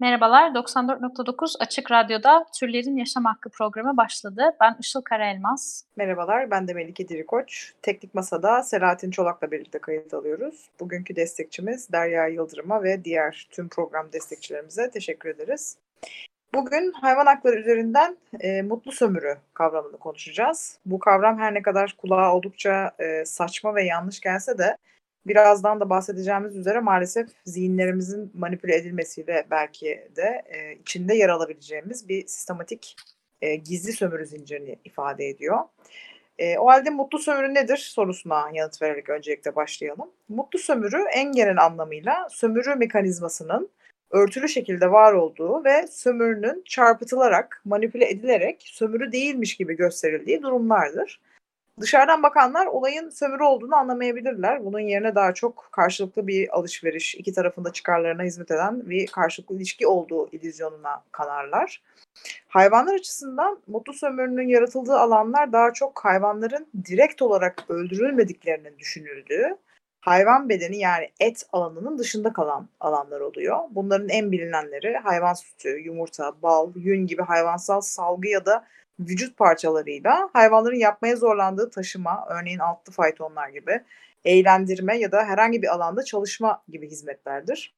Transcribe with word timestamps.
Merhabalar, 0.00 0.50
94.9 0.50 1.56
Açık 1.60 1.90
Radyo'da 1.90 2.46
Türlerin 2.54 2.96
Yaşam 2.96 3.24
Hakkı 3.24 3.50
programı 3.50 3.96
başladı. 3.96 4.56
Ben 4.60 4.76
Işıl 4.80 5.02
Karaelmaz. 5.02 5.84
Merhabalar, 5.96 6.50
ben 6.50 6.68
de 6.68 6.74
Melike 6.74 7.08
Dirikoç. 7.08 7.72
Teknik 7.82 8.14
Masa'da 8.14 8.62
Selahattin 8.62 9.10
Çolak'la 9.10 9.50
birlikte 9.50 9.78
kayıt 9.78 10.14
alıyoruz. 10.14 10.70
Bugünkü 10.80 11.16
destekçimiz 11.16 11.92
Derya 11.92 12.26
Yıldırım'a 12.26 12.82
ve 12.82 13.04
diğer 13.04 13.48
tüm 13.50 13.68
program 13.68 14.12
destekçilerimize 14.12 14.90
teşekkür 14.90 15.28
ederiz. 15.28 15.76
Bugün 16.54 16.92
hayvan 16.92 17.26
hakları 17.26 17.56
üzerinden 17.56 18.16
e, 18.40 18.62
mutlu 18.62 18.92
sömürü 18.92 19.36
kavramını 19.54 19.96
konuşacağız. 19.98 20.78
Bu 20.86 20.98
kavram 20.98 21.38
her 21.38 21.54
ne 21.54 21.62
kadar 21.62 21.94
kulağa 21.98 22.34
oldukça 22.34 22.90
e, 22.98 23.24
saçma 23.24 23.74
ve 23.74 23.84
yanlış 23.84 24.20
gelse 24.20 24.58
de 24.58 24.76
birazdan 25.28 25.80
da 25.80 25.90
bahsedeceğimiz 25.90 26.56
üzere 26.56 26.80
maalesef 26.80 27.28
zihinlerimizin 27.44 28.30
manipüle 28.34 28.76
edilmesiyle 28.76 29.46
belki 29.50 30.08
de 30.16 30.42
e, 30.46 30.72
içinde 30.72 31.14
yer 31.14 31.28
alabileceğimiz 31.28 32.08
bir 32.08 32.26
sistematik 32.26 32.96
e, 33.40 33.56
gizli 33.56 33.92
sömürü 33.92 34.26
zincirini 34.26 34.78
ifade 34.84 35.28
ediyor. 35.28 35.58
E, 36.38 36.58
o 36.58 36.66
halde 36.66 36.90
mutlu 36.90 37.18
sömürü 37.18 37.54
nedir 37.54 37.76
sorusuna 37.76 38.50
yanıt 38.52 38.82
vererek 38.82 39.08
öncelikle 39.08 39.56
başlayalım. 39.56 40.10
Mutlu 40.28 40.58
sömürü 40.58 41.04
en 41.14 41.32
genel 41.32 41.64
anlamıyla 41.64 42.28
sömürü 42.30 42.74
mekanizmasının 42.74 43.70
örtülü 44.10 44.48
şekilde 44.48 44.92
var 44.92 45.12
olduğu 45.12 45.64
ve 45.64 45.86
sömürünün 45.86 46.62
çarpıtılarak, 46.64 47.62
manipüle 47.64 48.10
edilerek 48.10 48.62
sömürü 48.66 49.12
değilmiş 49.12 49.56
gibi 49.56 49.76
gösterildiği 49.76 50.42
durumlardır. 50.42 51.20
Dışarıdan 51.80 52.22
bakanlar 52.22 52.66
olayın 52.66 53.10
sömürü 53.10 53.42
olduğunu 53.42 53.76
anlamayabilirler. 53.76 54.64
Bunun 54.64 54.80
yerine 54.80 55.14
daha 55.14 55.34
çok 55.34 55.68
karşılıklı 55.72 56.26
bir 56.26 56.56
alışveriş, 56.58 57.14
iki 57.14 57.32
tarafında 57.32 57.72
çıkarlarına 57.72 58.22
hizmet 58.22 58.50
eden 58.50 58.90
bir 58.90 59.06
karşılıklı 59.06 59.56
ilişki 59.56 59.86
olduğu 59.86 60.28
illüzyonuna 60.28 61.02
kanarlar. 61.12 61.82
Hayvanlar 62.48 62.94
açısından 62.94 63.58
mutlu 63.66 63.92
sömürünün 63.92 64.48
yaratıldığı 64.48 64.98
alanlar 64.98 65.52
daha 65.52 65.72
çok 65.72 66.04
hayvanların 66.04 66.66
direkt 66.84 67.22
olarak 67.22 67.64
öldürülmediklerinin 67.68 68.78
düşünüldüğü, 68.78 69.56
hayvan 70.00 70.48
bedeni 70.48 70.78
yani 70.78 71.10
et 71.20 71.46
alanının 71.52 71.98
dışında 71.98 72.32
kalan 72.32 72.68
alanlar 72.80 73.20
oluyor. 73.20 73.58
Bunların 73.70 74.08
en 74.08 74.32
bilinenleri 74.32 74.96
hayvan 74.96 75.34
sütü, 75.34 75.68
yumurta, 75.68 76.32
bal, 76.42 76.72
yün 76.76 77.06
gibi 77.06 77.22
hayvansal 77.22 77.80
salgı 77.80 78.28
ya 78.28 78.46
da 78.46 78.66
vücut 79.00 79.36
parçalarıyla 79.36 80.30
hayvanların 80.32 80.76
yapmaya 80.76 81.16
zorlandığı 81.16 81.70
taşıma, 81.70 82.26
örneğin 82.30 82.58
altlı 82.58 82.92
faytonlar 82.92 83.48
gibi, 83.48 83.80
eğlendirme 84.24 84.98
ya 84.98 85.12
da 85.12 85.24
herhangi 85.24 85.62
bir 85.62 85.74
alanda 85.74 86.02
çalışma 86.02 86.62
gibi 86.68 86.90
hizmetlerdir. 86.90 87.74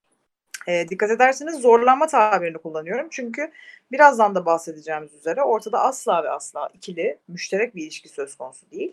E, 0.66 0.88
dikkat 0.88 1.10
ederseniz 1.10 1.60
zorlanma 1.60 2.06
tabirini 2.06 2.58
kullanıyorum. 2.58 3.08
Çünkü 3.10 3.52
birazdan 3.92 4.34
da 4.34 4.46
bahsedeceğimiz 4.46 5.14
üzere 5.14 5.42
ortada 5.42 5.80
asla 5.80 6.24
ve 6.24 6.30
asla 6.30 6.68
ikili, 6.74 7.18
müşterek 7.28 7.74
bir 7.74 7.82
ilişki 7.82 8.08
söz 8.08 8.34
konusu 8.34 8.70
değil. 8.70 8.92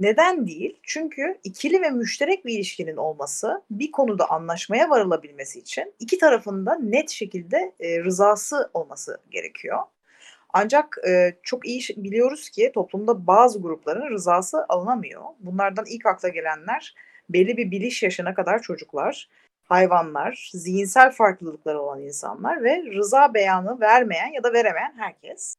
Neden 0.00 0.46
değil? 0.46 0.78
Çünkü 0.82 1.38
ikili 1.44 1.82
ve 1.82 1.90
müşterek 1.90 2.44
bir 2.44 2.54
ilişkinin 2.54 2.96
olması 2.96 3.62
bir 3.70 3.92
konuda 3.92 4.30
anlaşmaya 4.30 4.90
varılabilmesi 4.90 5.58
için 5.58 5.94
iki 6.00 6.18
tarafında 6.18 6.74
net 6.74 7.10
şekilde 7.10 7.72
e, 7.80 8.04
rızası 8.04 8.70
olması 8.74 9.18
gerekiyor. 9.30 9.78
Ancak 10.56 10.98
e, 11.08 11.36
çok 11.42 11.66
iyi 11.66 11.80
biliyoruz 11.96 12.50
ki 12.50 12.70
toplumda 12.74 13.26
bazı 13.26 13.62
grupların 13.62 14.10
rızası 14.10 14.66
alınamıyor. 14.68 15.22
Bunlardan 15.40 15.84
ilk 15.88 16.06
akla 16.06 16.28
gelenler 16.28 16.94
belli 17.28 17.56
bir 17.56 17.70
biliş 17.70 18.02
yaşına 18.02 18.34
kadar 18.34 18.62
çocuklar, 18.62 19.28
hayvanlar, 19.64 20.50
zihinsel 20.52 21.12
farklılıkları 21.12 21.80
olan 21.80 22.02
insanlar 22.02 22.64
ve 22.64 22.82
rıza 22.82 23.34
beyanı 23.34 23.80
vermeyen 23.80 24.32
ya 24.32 24.42
da 24.42 24.52
veremeyen 24.52 24.94
herkes. 24.96 25.56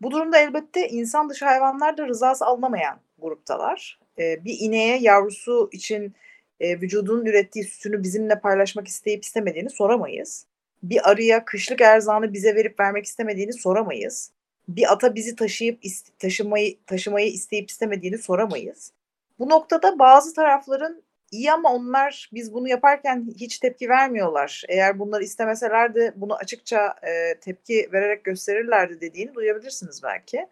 Bu 0.00 0.10
durumda 0.10 0.38
elbette 0.38 0.88
insan 0.88 1.28
dışı 1.28 1.44
hayvanlar 1.44 1.96
da 1.96 2.08
rızası 2.08 2.46
alınamayan 2.46 3.00
gruptalar. 3.18 3.98
E, 4.18 4.44
bir 4.44 4.56
ineğe 4.60 4.98
yavrusu 4.98 5.68
için 5.72 6.14
e, 6.60 6.80
vücudunun 6.80 7.26
ürettiği 7.26 7.64
sütünü 7.64 8.02
bizimle 8.02 8.40
paylaşmak 8.40 8.88
isteyip 8.88 9.24
istemediğini 9.24 9.70
soramayız 9.70 10.46
bir 10.82 11.10
arıya 11.10 11.44
kışlık 11.44 11.80
erzağını 11.80 12.32
bize 12.32 12.54
verip 12.54 12.80
vermek 12.80 13.04
istemediğini 13.04 13.52
soramayız. 13.52 14.30
Bir 14.68 14.92
ata 14.92 15.14
bizi 15.14 15.36
taşıyıp 15.36 15.82
taşımayı 16.18 16.76
taşımayı 16.86 17.32
isteyip 17.32 17.70
istemediğini 17.70 18.18
soramayız. 18.18 18.92
Bu 19.38 19.48
noktada 19.48 19.98
bazı 19.98 20.34
tarafların 20.34 21.02
iyi 21.30 21.52
ama 21.52 21.72
onlar 21.72 22.30
biz 22.32 22.54
bunu 22.54 22.68
yaparken 22.68 23.26
hiç 23.36 23.58
tepki 23.58 23.88
vermiyorlar. 23.88 24.62
Eğer 24.68 24.98
bunları 24.98 25.24
istemeselerdi 25.24 26.12
bunu 26.16 26.36
açıkça 26.36 26.94
e, 27.02 27.38
tepki 27.40 27.88
vererek 27.92 28.24
gösterirlerdi 28.24 29.00
dediğini 29.00 29.34
duyabilirsiniz 29.34 30.02
belki. 30.02 30.46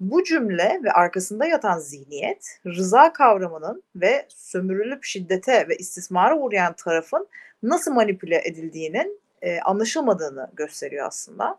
Bu 0.00 0.24
cümle 0.24 0.80
ve 0.84 0.92
arkasında 0.92 1.46
yatan 1.46 1.78
zihniyet 1.78 2.60
rıza 2.66 3.12
kavramının 3.12 3.82
ve 3.96 4.26
sömürülüp 4.28 5.04
şiddete 5.04 5.68
ve 5.68 5.76
istismara 5.76 6.38
uğrayan 6.38 6.72
tarafın 6.72 7.28
nasıl 7.62 7.92
manipüle 7.92 8.42
edildiğinin 8.44 9.20
e, 9.44 9.60
anlaşılmadığını 9.60 10.50
gösteriyor 10.56 11.06
aslında. 11.06 11.58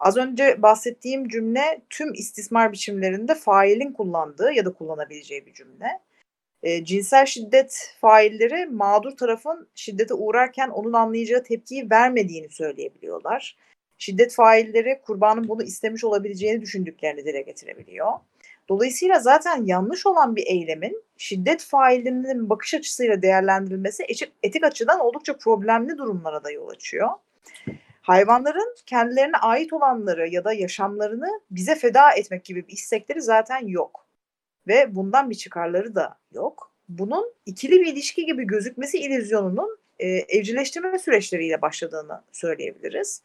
Az 0.00 0.16
önce 0.16 0.62
bahsettiğim 0.62 1.28
cümle 1.28 1.80
tüm 1.90 2.14
istismar 2.14 2.72
biçimlerinde 2.72 3.34
failin 3.34 3.92
kullandığı 3.92 4.52
ya 4.52 4.64
da 4.64 4.72
kullanabileceği 4.72 5.46
bir 5.46 5.54
cümle. 5.54 6.00
E, 6.62 6.84
cinsel 6.84 7.26
şiddet 7.26 7.94
failleri 8.00 8.66
mağdur 8.66 9.16
tarafın 9.16 9.68
şiddete 9.74 10.14
uğrarken 10.14 10.68
onun 10.68 10.92
anlayacağı 10.92 11.42
tepkiyi 11.42 11.90
vermediğini 11.90 12.48
söyleyebiliyorlar. 12.50 13.56
Şiddet 13.98 14.34
failleri 14.34 15.00
kurbanın 15.02 15.48
bunu 15.48 15.62
istemiş 15.62 16.04
olabileceğini 16.04 16.60
düşündüklerini 16.60 17.24
dile 17.24 17.42
getirebiliyor. 17.42 18.12
Dolayısıyla 18.68 19.18
zaten 19.18 19.64
yanlış 19.64 20.06
olan 20.06 20.36
bir 20.36 20.46
eylemin 20.46 21.02
şiddet 21.16 21.64
faillerinin 21.64 22.50
bakış 22.50 22.74
açısıyla 22.74 23.22
değerlendirilmesi 23.22 24.06
etik 24.42 24.64
açıdan 24.64 25.00
oldukça 25.00 25.36
problemli 25.36 25.98
durumlara 25.98 26.44
da 26.44 26.50
yol 26.50 26.68
açıyor. 26.68 27.08
Hayvanların 28.02 28.76
kendilerine 28.86 29.36
ait 29.36 29.72
olanları 29.72 30.28
ya 30.28 30.44
da 30.44 30.52
yaşamlarını 30.52 31.40
bize 31.50 31.74
feda 31.74 32.12
etmek 32.12 32.44
gibi 32.44 32.68
bir 32.68 32.72
istekleri 32.72 33.22
zaten 33.22 33.66
yok. 33.66 34.06
Ve 34.66 34.94
bundan 34.94 35.30
bir 35.30 35.34
çıkarları 35.34 35.94
da 35.94 36.18
yok. 36.32 36.72
Bunun 36.88 37.32
ikili 37.46 37.80
bir 37.80 37.86
ilişki 37.86 38.26
gibi 38.26 38.46
gözükmesi 38.46 38.98
illüzyonunun 38.98 39.78
e, 39.98 40.08
evcilleştirme 40.08 40.98
süreçleriyle 40.98 41.62
başladığını 41.62 42.22
söyleyebiliriz. 42.32 43.22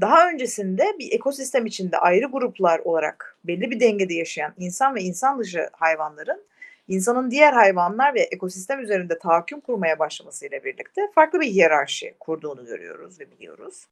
Daha 0.00 0.28
öncesinde 0.28 0.96
bir 0.98 1.12
ekosistem 1.12 1.66
içinde 1.66 1.98
ayrı 1.98 2.26
gruplar 2.26 2.78
olarak 2.78 3.36
belli 3.44 3.70
bir 3.70 3.80
dengede 3.80 4.14
yaşayan 4.14 4.54
insan 4.58 4.94
ve 4.94 5.00
insan 5.02 5.38
dışı 5.38 5.68
hayvanların 5.72 6.44
insanın 6.88 7.30
diğer 7.30 7.52
hayvanlar 7.52 8.14
ve 8.14 8.20
ekosistem 8.20 8.80
üzerinde 8.80 9.18
tahakküm 9.18 9.60
kurmaya 9.60 9.98
başlamasıyla 9.98 10.64
birlikte 10.64 11.00
farklı 11.14 11.40
bir 11.40 11.46
hiyerarşi 11.46 12.14
kurduğunu 12.20 12.66
görüyoruz 12.66 13.20
ve 13.20 13.30
biliyoruz. 13.30 13.86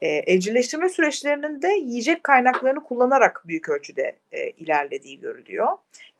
E, 0.00 0.08
evcilleştirme 0.08 0.88
süreçlerinin 0.88 1.62
de 1.62 1.68
yiyecek 1.68 2.24
kaynaklarını 2.24 2.84
kullanarak 2.84 3.42
büyük 3.44 3.68
ölçüde 3.68 4.18
e, 4.32 4.50
ilerlediği 4.50 5.20
görülüyor. 5.20 5.68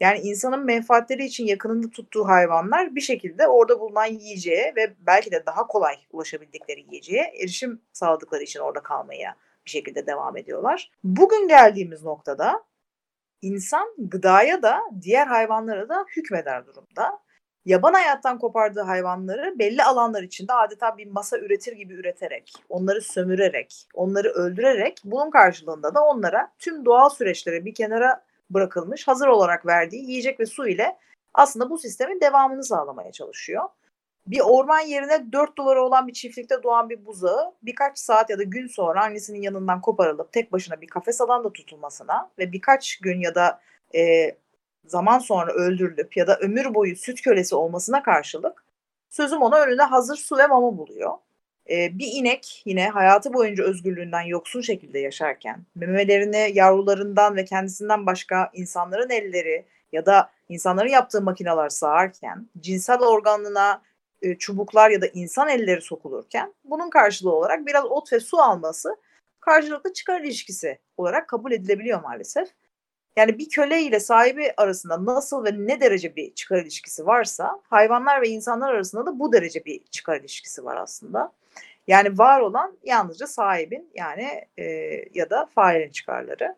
Yani 0.01 0.19
insanın 0.19 0.65
menfaatleri 0.65 1.25
için 1.25 1.47
yakınında 1.47 1.91
tuttuğu 1.91 2.29
hayvanlar 2.29 2.95
bir 2.95 3.01
şekilde 3.01 3.47
orada 3.47 3.81
bulunan 3.81 4.07
yiyeceğe 4.07 4.73
ve 4.77 4.95
belki 4.99 5.33
de 5.33 5.47
daha 5.47 5.67
kolay 5.67 5.95
ulaşabildikleri 6.13 6.81
yiyeceğe 6.81 7.33
erişim 7.43 7.81
sağladıkları 7.93 8.43
için 8.43 8.61
orada 8.61 8.81
kalmaya 8.81 9.37
bir 9.65 9.71
şekilde 9.71 10.07
devam 10.07 10.37
ediyorlar. 10.37 10.91
Bugün 11.05 11.49
geldiğimiz 11.49 12.05
noktada 12.05 12.65
insan 13.43 13.89
gıdaya 13.99 14.63
da 14.63 14.81
diğer 15.03 15.27
hayvanlara 15.27 15.89
da 15.89 16.07
hükmeder 16.17 16.67
durumda. 16.67 17.21
Yaban 17.65 17.93
hayattan 17.93 18.39
kopardığı 18.39 18.81
hayvanları 18.81 19.59
belli 19.59 19.85
alanlar 19.85 20.23
içinde 20.23 20.53
adeta 20.53 20.99
bir 20.99 21.07
masa 21.07 21.39
üretir 21.39 21.73
gibi 21.73 21.95
üreterek, 21.95 22.53
onları 22.69 23.01
sömürerek, 23.01 23.87
onları 23.95 24.29
öldürerek 24.29 25.01
bunun 25.05 25.31
karşılığında 25.31 25.95
da 25.95 26.05
onlara 26.05 26.53
tüm 26.59 26.85
doğal 26.85 27.09
süreçlere 27.09 27.65
bir 27.65 27.75
kenara 27.75 28.25
bırakılmış 28.51 29.09
hazır 29.09 29.27
olarak 29.27 29.67
verdiği 29.67 30.11
yiyecek 30.11 30.41
ve 30.41 30.47
su 30.47 30.69
ile 30.69 30.97
aslında 31.35 31.71
bu 31.71 31.79
sistemin 31.79 32.21
devamını 32.21 32.65
sağlamaya 32.65 33.13
çalışıyor. 33.13 33.65
Bir 34.27 34.41
orman 34.41 34.81
yerine 34.81 35.33
4 35.33 35.59
duvarı 35.59 35.83
olan 35.83 36.07
bir 36.09 36.13
çiftlikte 36.13 36.63
doğan 36.63 36.91
bir 36.91 37.07
buzağı 37.07 37.55
birkaç 37.63 37.99
saat 37.99 38.31
ya 38.31 38.39
da 38.39 38.43
gün 38.43 38.67
sonra 38.67 39.05
annesinin 39.05 39.43
yanından 39.43 39.81
koparılıp 39.81 40.33
tek 40.33 40.53
başına 40.53 40.81
bir 40.81 40.87
kafes 40.87 41.21
alanda 41.21 41.53
tutulmasına 41.53 42.31
ve 42.39 42.53
birkaç 42.53 42.97
gün 42.99 43.21
ya 43.21 43.35
da 43.35 43.61
e, 43.95 44.31
zaman 44.87 45.19
sonra 45.19 45.53
öldürülüp 45.53 46.17
ya 46.17 46.27
da 46.27 46.39
ömür 46.39 46.75
boyu 46.75 46.97
süt 46.97 47.23
kölesi 47.23 47.55
olmasına 47.55 48.03
karşılık 48.03 48.65
sözüm 49.11 49.43
ona 49.43 49.61
önünde 49.61 49.83
hazır 49.83 50.17
su 50.17 50.39
ve 50.39 50.47
mama 50.47 50.79
buluyor. 50.79 51.13
Ee, 51.71 51.99
bir 51.99 52.09
inek 52.13 52.63
yine 52.65 52.89
hayatı 52.89 53.35
boyunca 53.35 53.65
özgürlüğünden 53.65 54.23
yoksun 54.23 54.61
şekilde 54.61 54.99
yaşarken 54.99 55.67
memelerini 55.75 56.51
yavrularından 56.55 57.37
ve 57.37 57.45
kendisinden 57.45 58.07
başka 58.07 58.51
insanların 58.55 59.11
elleri 59.11 59.67
ya 59.93 60.07
da 60.07 60.31
insanların 60.49 60.89
yaptığı 60.89 61.23
makineler 61.23 61.69
sağarken 61.69 62.49
cinsel 62.61 62.99
organına 63.01 63.83
e, 64.23 64.39
çubuklar 64.39 64.91
ya 64.91 65.01
da 65.01 65.07
insan 65.07 65.49
elleri 65.49 65.81
sokulurken 65.81 66.55
bunun 66.65 66.91
karşılığı 66.91 67.35
olarak 67.35 67.67
biraz 67.67 67.85
ot 67.85 68.13
ve 68.13 68.21
su 68.21 68.39
alması 68.39 68.97
karşılıklı 69.41 69.93
çıkar 69.93 70.21
ilişkisi 70.21 70.79
olarak 70.97 71.29
kabul 71.29 71.53
edilebiliyor 71.53 72.03
maalesef. 72.03 72.49
Yani 73.17 73.39
bir 73.39 73.49
köle 73.49 73.83
ile 73.83 74.01
sahibi 74.01 74.53
arasında 74.57 75.05
nasıl 75.07 75.45
ve 75.45 75.51
ne 75.53 75.81
derece 75.81 76.17
bir 76.17 76.35
çıkar 76.35 76.63
ilişkisi 76.63 77.07
varsa 77.07 77.61
hayvanlar 77.71 78.23
ve 78.23 78.29
insanlar 78.29 78.75
arasında 78.75 79.07
da 79.07 79.19
bu 79.19 79.33
derece 79.33 79.65
bir 79.65 79.85
çıkar 79.91 80.21
ilişkisi 80.21 80.65
var 80.65 80.77
aslında. 80.77 81.33
Yani 81.87 82.19
var 82.19 82.41
olan 82.41 82.79
yalnızca 82.85 83.27
sahibin 83.27 83.91
yani 83.95 84.45
e, 84.59 84.65
ya 85.15 85.31
da 85.31 85.47
failin 85.55 85.91
çıkarları. 85.91 86.57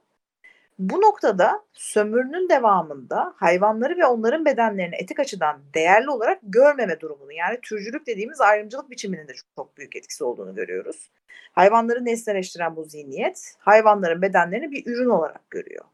Bu 0.78 1.00
noktada 1.00 1.64
sömürünün 1.72 2.48
devamında 2.48 3.34
hayvanları 3.36 3.98
ve 3.98 4.06
onların 4.06 4.44
bedenlerini 4.44 4.94
etik 4.96 5.20
açıdan 5.20 5.60
değerli 5.74 6.10
olarak 6.10 6.38
görmeme 6.42 7.00
durumunu 7.00 7.32
yani 7.32 7.58
türcülük 7.62 8.06
dediğimiz 8.06 8.40
ayrımcılık 8.40 8.90
biçiminin 8.90 9.28
de 9.28 9.32
çok 9.56 9.76
büyük 9.76 9.96
etkisi 9.96 10.24
olduğunu 10.24 10.54
görüyoruz. 10.54 11.10
Hayvanları 11.52 12.04
nesneleştiren 12.04 12.76
bu 12.76 12.84
zihniyet 12.84 13.54
hayvanların 13.58 14.22
bedenlerini 14.22 14.70
bir 14.70 14.86
ürün 14.86 15.08
olarak 15.08 15.50
görüyor. 15.50 15.84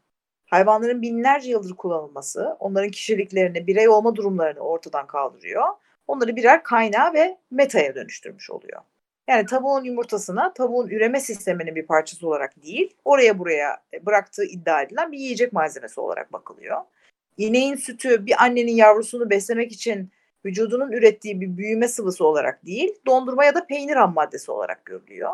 Hayvanların 0.49 1.01
binlerce 1.01 1.49
yıldır 1.51 1.75
kullanılması 1.75 2.55
onların 2.59 2.91
kişiliklerini, 2.91 3.67
birey 3.67 3.89
olma 3.89 4.15
durumlarını 4.15 4.59
ortadan 4.59 5.07
kaldırıyor. 5.07 5.63
Onları 6.07 6.35
birer 6.35 6.63
kaynağı 6.63 7.13
ve 7.13 7.37
metaya 7.51 7.95
dönüştürmüş 7.95 8.49
oluyor. 8.49 8.81
Yani 9.27 9.45
tavuğun 9.45 9.83
yumurtasına 9.83 10.53
tavuğun 10.53 10.87
üreme 10.87 11.19
sisteminin 11.19 11.75
bir 11.75 11.85
parçası 11.87 12.27
olarak 12.27 12.63
değil, 12.63 12.95
oraya 13.05 13.39
buraya 13.39 13.83
bıraktığı 14.05 14.45
iddia 14.45 14.81
edilen 14.81 15.11
bir 15.11 15.17
yiyecek 15.17 15.53
malzemesi 15.53 16.01
olarak 16.01 16.33
bakılıyor. 16.33 16.81
İneğin 17.37 17.75
sütü 17.75 18.25
bir 18.25 18.43
annenin 18.43 18.75
yavrusunu 18.75 19.29
beslemek 19.29 19.71
için 19.71 20.11
vücudunun 20.45 20.91
ürettiği 20.91 21.41
bir 21.41 21.57
büyüme 21.57 21.87
sıvısı 21.87 22.25
olarak 22.25 22.65
değil, 22.65 22.95
dondurma 23.07 23.45
ya 23.45 23.55
da 23.55 23.67
peynir 23.67 23.95
ham 23.95 24.13
maddesi 24.13 24.51
olarak 24.51 24.85
görülüyor. 24.85 25.31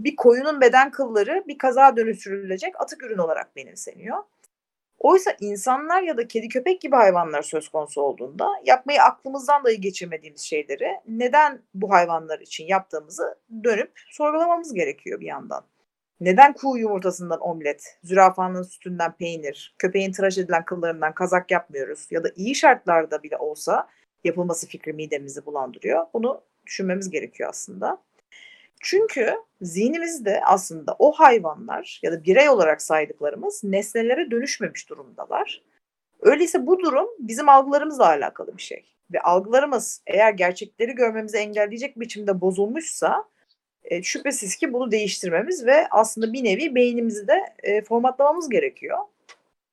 Bir 0.00 0.16
koyunun 0.16 0.60
beden 0.60 0.90
kılları 0.90 1.44
bir 1.48 1.58
kaza 1.58 1.96
dönüştürülecek 1.96 2.80
atık 2.80 3.02
ürün 3.02 3.18
olarak 3.18 3.56
benimseniyor. 3.56 4.18
Oysa 5.04 5.36
insanlar 5.40 6.02
ya 6.02 6.16
da 6.16 6.28
kedi 6.28 6.48
köpek 6.48 6.80
gibi 6.80 6.96
hayvanlar 6.96 7.42
söz 7.42 7.68
konusu 7.68 8.00
olduğunda 8.02 8.48
yapmayı 8.64 9.02
aklımızdan 9.02 9.64
dahi 9.64 9.80
geçirmediğimiz 9.80 10.40
şeyleri 10.40 10.88
neden 11.08 11.62
bu 11.74 11.92
hayvanlar 11.92 12.40
için 12.40 12.66
yaptığımızı 12.66 13.38
dönüp 13.64 13.92
sorgulamamız 14.10 14.74
gerekiyor 14.74 15.20
bir 15.20 15.26
yandan. 15.26 15.64
Neden 16.20 16.52
kuğu 16.52 16.78
yumurtasından 16.78 17.40
omlet, 17.40 17.98
zürafanın 18.04 18.62
sütünden 18.62 19.12
peynir, 19.12 19.74
köpeğin 19.78 20.12
tıraş 20.12 20.38
edilen 20.38 20.64
kıllarından 20.64 21.14
kazak 21.14 21.50
yapmıyoruz 21.50 22.08
ya 22.10 22.24
da 22.24 22.28
iyi 22.36 22.54
şartlarda 22.54 23.22
bile 23.22 23.36
olsa 23.36 23.88
yapılması 24.24 24.66
fikri 24.66 24.92
midemizi 24.92 25.46
bulandırıyor. 25.46 26.06
Bunu 26.14 26.40
düşünmemiz 26.66 27.10
gerekiyor 27.10 27.50
aslında. 27.50 27.98
Çünkü 28.86 29.34
zihnimizde 29.62 30.40
aslında 30.44 30.96
o 30.98 31.12
hayvanlar 31.12 32.00
ya 32.02 32.12
da 32.12 32.24
birey 32.24 32.48
olarak 32.48 32.82
saydıklarımız 32.82 33.64
nesnelere 33.64 34.30
dönüşmemiş 34.30 34.88
durumdalar. 34.88 35.62
Öyleyse 36.20 36.66
bu 36.66 36.78
durum 36.78 37.08
bizim 37.18 37.48
algılarımızla 37.48 38.06
alakalı 38.06 38.56
bir 38.56 38.62
şey. 38.62 38.84
Ve 39.12 39.20
algılarımız 39.20 40.02
eğer 40.06 40.32
gerçekleri 40.32 40.92
görmemizi 40.92 41.36
engelleyecek 41.36 42.00
biçimde 42.00 42.40
bozulmuşsa 42.40 43.24
e, 43.84 44.02
şüphesiz 44.02 44.56
ki 44.56 44.72
bunu 44.72 44.90
değiştirmemiz 44.90 45.66
ve 45.66 45.88
aslında 45.90 46.32
bir 46.32 46.44
nevi 46.44 46.74
beynimizi 46.74 47.28
de 47.28 47.42
e, 47.62 47.82
formatlamamız 47.82 48.48
gerekiyor. 48.48 48.98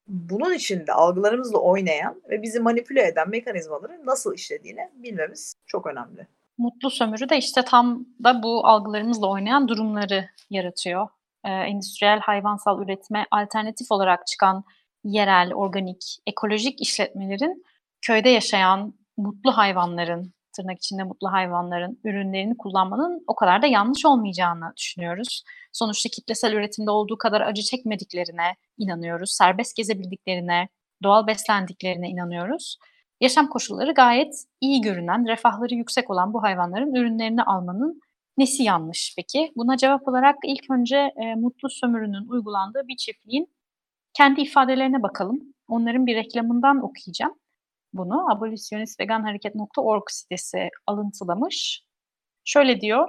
Bunun 0.08 0.54
için 0.54 0.88
de 0.88 0.94
algılarımızla 0.94 1.58
oynayan 1.58 2.22
ve 2.30 2.42
bizi 2.42 2.60
manipüle 2.60 3.08
eden 3.08 3.30
mekanizmaların 3.30 4.06
nasıl 4.06 4.36
işlediğini 4.36 4.90
bilmemiz 4.96 5.54
çok 5.68 5.88
önemli. 5.88 6.28
Mutlu 6.62 6.90
sömürü 6.90 7.30
de 7.30 7.38
işte 7.38 7.62
tam 7.62 8.06
da 8.24 8.44
bu 8.44 8.68
algılarımızla 8.68 9.28
oynayan 9.28 9.68
durumları 9.68 10.30
yaratıyor. 10.50 11.08
Ee, 11.46 11.50
endüstriyel 11.50 12.20
hayvansal 12.20 12.82
üretime 12.82 13.26
alternatif 13.32 13.92
olarak 13.92 14.28
çıkan 14.28 14.64
yerel, 15.04 15.54
organik, 15.54 16.18
ekolojik 16.28 16.82
işletmelerin 16.82 17.64
köyde 18.02 18.30
yaşayan 18.30 18.94
mutlu 19.18 19.58
hayvanların, 19.58 20.34
tırnak 20.56 20.78
içinde 20.78 21.04
mutlu 21.04 21.32
hayvanların 21.32 22.00
ürünlerini 22.04 22.58
kullanmanın 22.58 23.24
o 23.28 23.36
kadar 23.36 23.62
da 23.62 23.68
yanlış 23.68 24.06
olmayacağını 24.06 24.74
düşünüyoruz. 24.78 25.44
Sonuçta 25.74 26.10
kitlesel 26.10 26.54
üretimde 26.54 26.92
olduğu 26.92 27.18
kadar 27.18 27.42
acı 27.42 27.62
çekmediklerine 27.62 28.56
inanıyoruz. 28.78 29.32
Serbest 29.32 29.76
gezebildiklerine, 29.76 30.70
doğal 31.04 31.28
beslendiklerine 31.28 32.10
inanıyoruz. 32.10 32.78
Yaşam 33.22 33.48
koşulları 33.50 33.94
gayet 33.94 34.46
iyi 34.62 34.82
görünen, 34.82 35.28
refahları 35.28 35.76
yüksek 35.76 36.10
olan 36.10 36.34
bu 36.34 36.44
hayvanların 36.44 36.96
ürünlerini 36.96 37.44
almanın 37.44 38.02
nesi 38.38 38.64
yanlış 38.64 39.14
peki? 39.18 39.52
Buna 39.56 39.78
cevap 39.78 40.08
olarak 40.08 40.36
ilk 40.46 40.72
önce 40.72 40.98
e, 40.98 41.36
mutlu 41.36 41.70
sömürünün 41.70 42.28
uygulandığı 42.28 42.88
bir 42.88 42.98
çiftliğin 42.98 43.54
kendi 44.14 44.42
ifadelerine 44.42 45.04
bakalım. 45.04 45.40
Onların 45.68 46.06
bir 46.06 46.16
reklamından 46.16 46.84
okuyacağım. 46.84 47.34
Bunu 47.94 48.32
abolisyonistveganhareket.org 48.32 50.04
sitesi 50.10 50.70
alıntılamış. 50.88 51.84
Şöyle 52.44 52.82
diyor, 52.82 53.08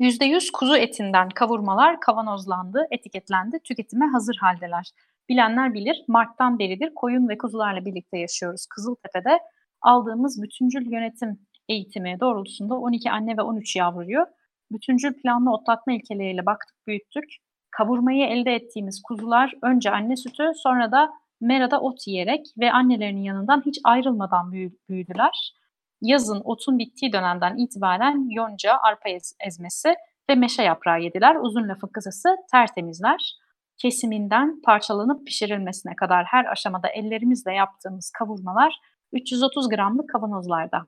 %100 0.00 0.52
kuzu 0.52 0.76
etinden 0.76 1.28
kavurmalar 1.28 2.00
kavanozlandı, 2.00 2.86
etiketlendi, 2.90 3.58
tüketime 3.64 4.06
hazır 4.06 4.36
haldeler. 4.40 4.92
Bilenler 5.32 5.74
bilir, 5.74 6.04
Mart'tan 6.08 6.58
beridir 6.58 6.94
koyun 6.94 7.28
ve 7.28 7.38
kuzularla 7.38 7.84
birlikte 7.84 8.18
yaşıyoruz. 8.18 8.66
Kızıltepe'de 8.66 9.38
aldığımız 9.80 10.42
bütüncül 10.42 10.92
yönetim 10.92 11.38
eğitimi 11.68 12.16
doğrultusunda 12.20 12.74
12 12.74 13.10
anne 13.10 13.36
ve 13.36 13.42
13 13.42 13.76
yavruyu 13.76 14.26
bütüncül 14.72 15.14
planlı 15.22 15.52
otlatma 15.52 15.92
ilkeleriyle 15.92 16.46
baktık, 16.46 16.86
büyüttük. 16.86 17.24
Kavurmayı 17.70 18.26
elde 18.26 18.54
ettiğimiz 18.54 19.02
kuzular 19.02 19.52
önce 19.62 19.90
anne 19.90 20.16
sütü 20.16 20.52
sonra 20.56 20.92
da 20.92 21.10
merada 21.40 21.80
ot 21.80 22.06
yiyerek 22.06 22.46
ve 22.58 22.72
annelerinin 22.72 23.22
yanından 23.22 23.62
hiç 23.66 23.78
ayrılmadan 23.84 24.52
büyüdüler. 24.88 25.54
Yazın 26.00 26.42
otun 26.44 26.78
bittiği 26.78 27.12
dönemden 27.12 27.56
itibaren 27.56 28.28
yonca, 28.30 28.78
arpa 28.82 29.08
ezmesi 29.46 29.94
ve 30.30 30.34
meşe 30.34 30.62
yaprağı 30.62 31.00
yediler. 31.00 31.36
Uzun 31.36 31.68
lafın 31.68 31.88
kısası 31.88 32.36
tertemizler 32.50 33.41
kesiminden 33.82 34.60
parçalanıp 34.64 35.26
pişirilmesine 35.26 35.96
kadar 35.96 36.24
her 36.24 36.44
aşamada 36.44 36.88
ellerimizle 36.88 37.52
yaptığımız 37.52 38.10
kavurmalar 38.18 38.80
330 39.12 39.68
gramlık 39.68 40.10
kavanozlarda 40.10 40.86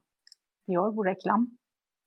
diyor 0.69 0.97
bu 0.97 1.07
reklam. 1.07 1.49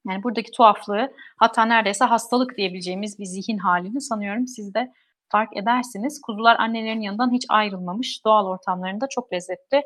Yani 0.09 0.23
buradaki 0.23 0.51
tuhaflığı 0.51 1.11
hatta 1.37 1.65
neredeyse 1.65 2.05
hastalık 2.05 2.57
diyebileceğimiz 2.57 3.19
bir 3.19 3.25
zihin 3.25 3.57
halini 3.57 4.01
sanıyorum 4.01 4.47
siz 4.47 4.73
de 4.73 4.93
fark 5.31 5.57
edersiniz. 5.57 6.21
Kuzular 6.21 6.55
annelerin 6.59 7.01
yanından 7.01 7.33
hiç 7.33 7.45
ayrılmamış, 7.49 8.25
doğal 8.25 8.45
ortamlarında 8.45 9.07
çok 9.09 9.33
lezzetli 9.33 9.81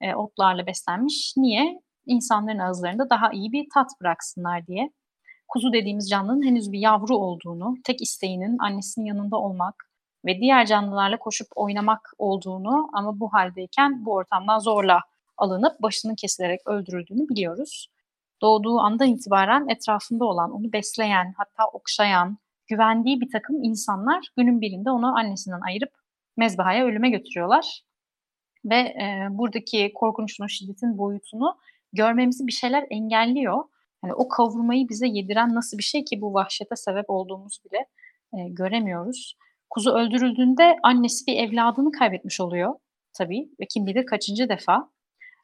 e, 0.00 0.14
otlarla 0.14 0.66
beslenmiş. 0.66 1.34
Niye? 1.36 1.80
İnsanların 2.06 2.58
ağızlarında 2.58 3.10
daha 3.10 3.32
iyi 3.32 3.52
bir 3.52 3.66
tat 3.74 3.90
bıraksınlar 4.00 4.66
diye. 4.66 4.90
Kuzu 5.48 5.72
dediğimiz 5.72 6.08
canlının 6.10 6.42
henüz 6.42 6.72
bir 6.72 6.78
yavru 6.78 7.16
olduğunu, 7.16 7.74
tek 7.84 8.02
isteğinin 8.02 8.56
annesinin 8.58 9.06
yanında 9.06 9.36
olmak, 9.36 9.85
ve 10.26 10.40
diğer 10.40 10.66
canlılarla 10.66 11.18
koşup 11.18 11.48
oynamak 11.54 12.10
olduğunu 12.18 12.90
ama 12.92 13.20
bu 13.20 13.32
haldeyken 13.32 14.04
bu 14.04 14.12
ortamdan 14.12 14.58
zorla 14.58 15.00
alınıp 15.36 15.82
başının 15.82 16.14
kesilerek 16.14 16.60
öldürüldüğünü 16.66 17.28
biliyoruz. 17.28 17.88
Doğduğu 18.42 18.78
andan 18.78 19.08
itibaren 19.08 19.68
etrafında 19.68 20.24
olan, 20.24 20.52
onu 20.52 20.72
besleyen, 20.72 21.34
hatta 21.36 21.66
okşayan, 21.72 22.38
güvendiği 22.66 23.20
bir 23.20 23.30
takım 23.30 23.64
insanlar 23.64 24.28
günün 24.36 24.60
birinde 24.60 24.90
onu 24.90 25.18
annesinden 25.18 25.60
ayırıp 25.60 25.92
mezbahaya 26.36 26.84
ölüme 26.84 27.10
götürüyorlar. 27.10 27.82
Ve 28.64 28.76
e, 28.76 29.26
buradaki 29.30 29.92
korkunçluğun, 29.94 30.46
şiddetin 30.46 30.98
boyutunu 30.98 31.58
görmemizi 31.92 32.46
bir 32.46 32.52
şeyler 32.52 32.86
engelliyor. 32.90 33.64
Yani 34.04 34.14
o 34.14 34.28
kavurmayı 34.28 34.88
bize 34.88 35.06
yediren 35.06 35.54
nasıl 35.54 35.78
bir 35.78 35.82
şey 35.82 36.04
ki 36.04 36.20
bu 36.20 36.34
vahşete 36.34 36.76
sebep 36.76 37.10
olduğumuz 37.10 37.60
bile 37.64 37.86
e, 38.32 38.48
göremiyoruz. 38.48 39.36
Kuzu 39.70 39.90
öldürüldüğünde 39.90 40.76
annesi 40.82 41.26
bir 41.26 41.36
evladını 41.36 41.92
kaybetmiş 41.92 42.40
oluyor 42.40 42.74
tabii 43.12 43.48
ve 43.60 43.66
kim 43.66 43.86
bilir 43.86 44.06
kaçıncı 44.06 44.48
defa. 44.48 44.90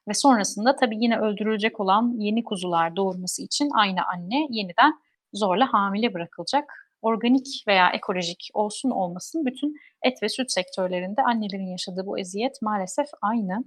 ve 0.08 0.14
sonrasında 0.14 0.76
tabii 0.76 0.96
yine 1.04 1.18
öldürülecek 1.18 1.80
olan 1.80 2.14
yeni 2.18 2.44
kuzular 2.44 2.96
doğurması 2.96 3.42
için 3.42 3.70
aynı 3.74 4.06
anne 4.06 4.46
yeniden 4.50 4.92
zorla 5.32 5.72
hamile 5.72 6.14
bırakılacak. 6.14 6.88
Organik 7.02 7.64
veya 7.68 7.90
ekolojik 7.90 8.48
olsun 8.54 8.90
olmasın 8.90 9.46
bütün 9.46 9.76
et 10.02 10.22
ve 10.22 10.28
süt 10.28 10.52
sektörlerinde 10.52 11.22
annelerin 11.22 11.70
yaşadığı 11.70 12.06
bu 12.06 12.18
eziyet 12.18 12.62
maalesef 12.62 13.06
aynı. 13.22 13.64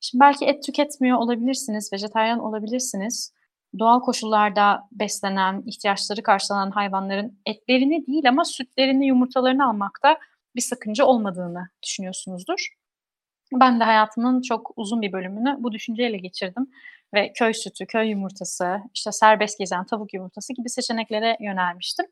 Şimdi 0.00 0.20
belki 0.20 0.44
et 0.44 0.62
tüketmiyor 0.64 1.18
olabilirsiniz, 1.18 1.92
vejetaryen 1.92 2.38
olabilirsiniz. 2.38 3.32
Doğal 3.78 4.00
koşullarda 4.00 4.88
beslenen, 4.92 5.62
ihtiyaçları 5.66 6.22
karşılanan 6.22 6.70
hayvanların 6.70 7.38
etlerini 7.46 8.06
değil 8.06 8.28
ama 8.28 8.44
sütlerini, 8.44 9.06
yumurtalarını 9.06 9.68
almakta 9.68 10.18
bir 10.56 10.60
sakınca 10.60 11.04
olmadığını 11.04 11.68
düşünüyorsunuzdur. 11.82 12.68
Ben 13.54 13.80
de 13.80 13.84
hayatımın 13.84 14.42
çok 14.42 14.72
uzun 14.76 15.02
bir 15.02 15.12
bölümünü 15.12 15.56
bu 15.58 15.72
düşünceyle 15.72 16.18
geçirdim 16.18 16.70
ve 17.14 17.32
köy 17.32 17.52
sütü, 17.52 17.86
köy 17.86 18.08
yumurtası, 18.10 18.80
işte 18.94 19.12
serbest 19.12 19.58
gezen 19.58 19.86
tavuk 19.86 20.14
yumurtası 20.14 20.52
gibi 20.52 20.68
seçeneklere 20.68 21.36
yönelmiştim. 21.40 22.06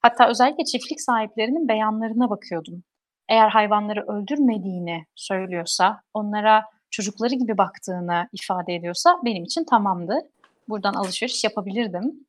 Hatta 0.00 0.28
özellikle 0.28 0.64
çiftlik 0.64 1.00
sahiplerinin 1.00 1.68
beyanlarına 1.68 2.30
bakıyordum. 2.30 2.82
Eğer 3.28 3.48
hayvanları 3.48 4.04
öldürmediğini 4.06 5.04
söylüyorsa, 5.14 6.02
onlara 6.14 6.64
çocukları 6.90 7.34
gibi 7.34 7.58
baktığını 7.58 8.28
ifade 8.32 8.74
ediyorsa 8.74 9.16
benim 9.24 9.44
için 9.44 9.64
tamamdı. 9.64 10.14
Buradan 10.68 10.94
alışveriş 10.94 11.44
yapabilirdim. 11.44 12.26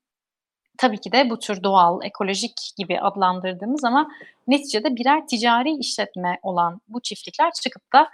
Tabii 0.78 1.02
ki 1.02 1.12
de 1.12 1.30
bu 1.30 1.40
tür 1.40 1.64
doğal, 1.64 2.00
ekolojik 2.04 2.54
gibi 2.78 3.00
adlandırdığımız 3.00 3.84
ama 3.84 4.08
neticede 4.48 4.96
birer 4.96 5.28
ticari 5.28 5.78
işletme 5.78 6.40
olan 6.42 6.82
bu 6.88 7.02
çiftlikler 7.02 7.52
çıkıp 7.52 7.94
da 7.94 8.10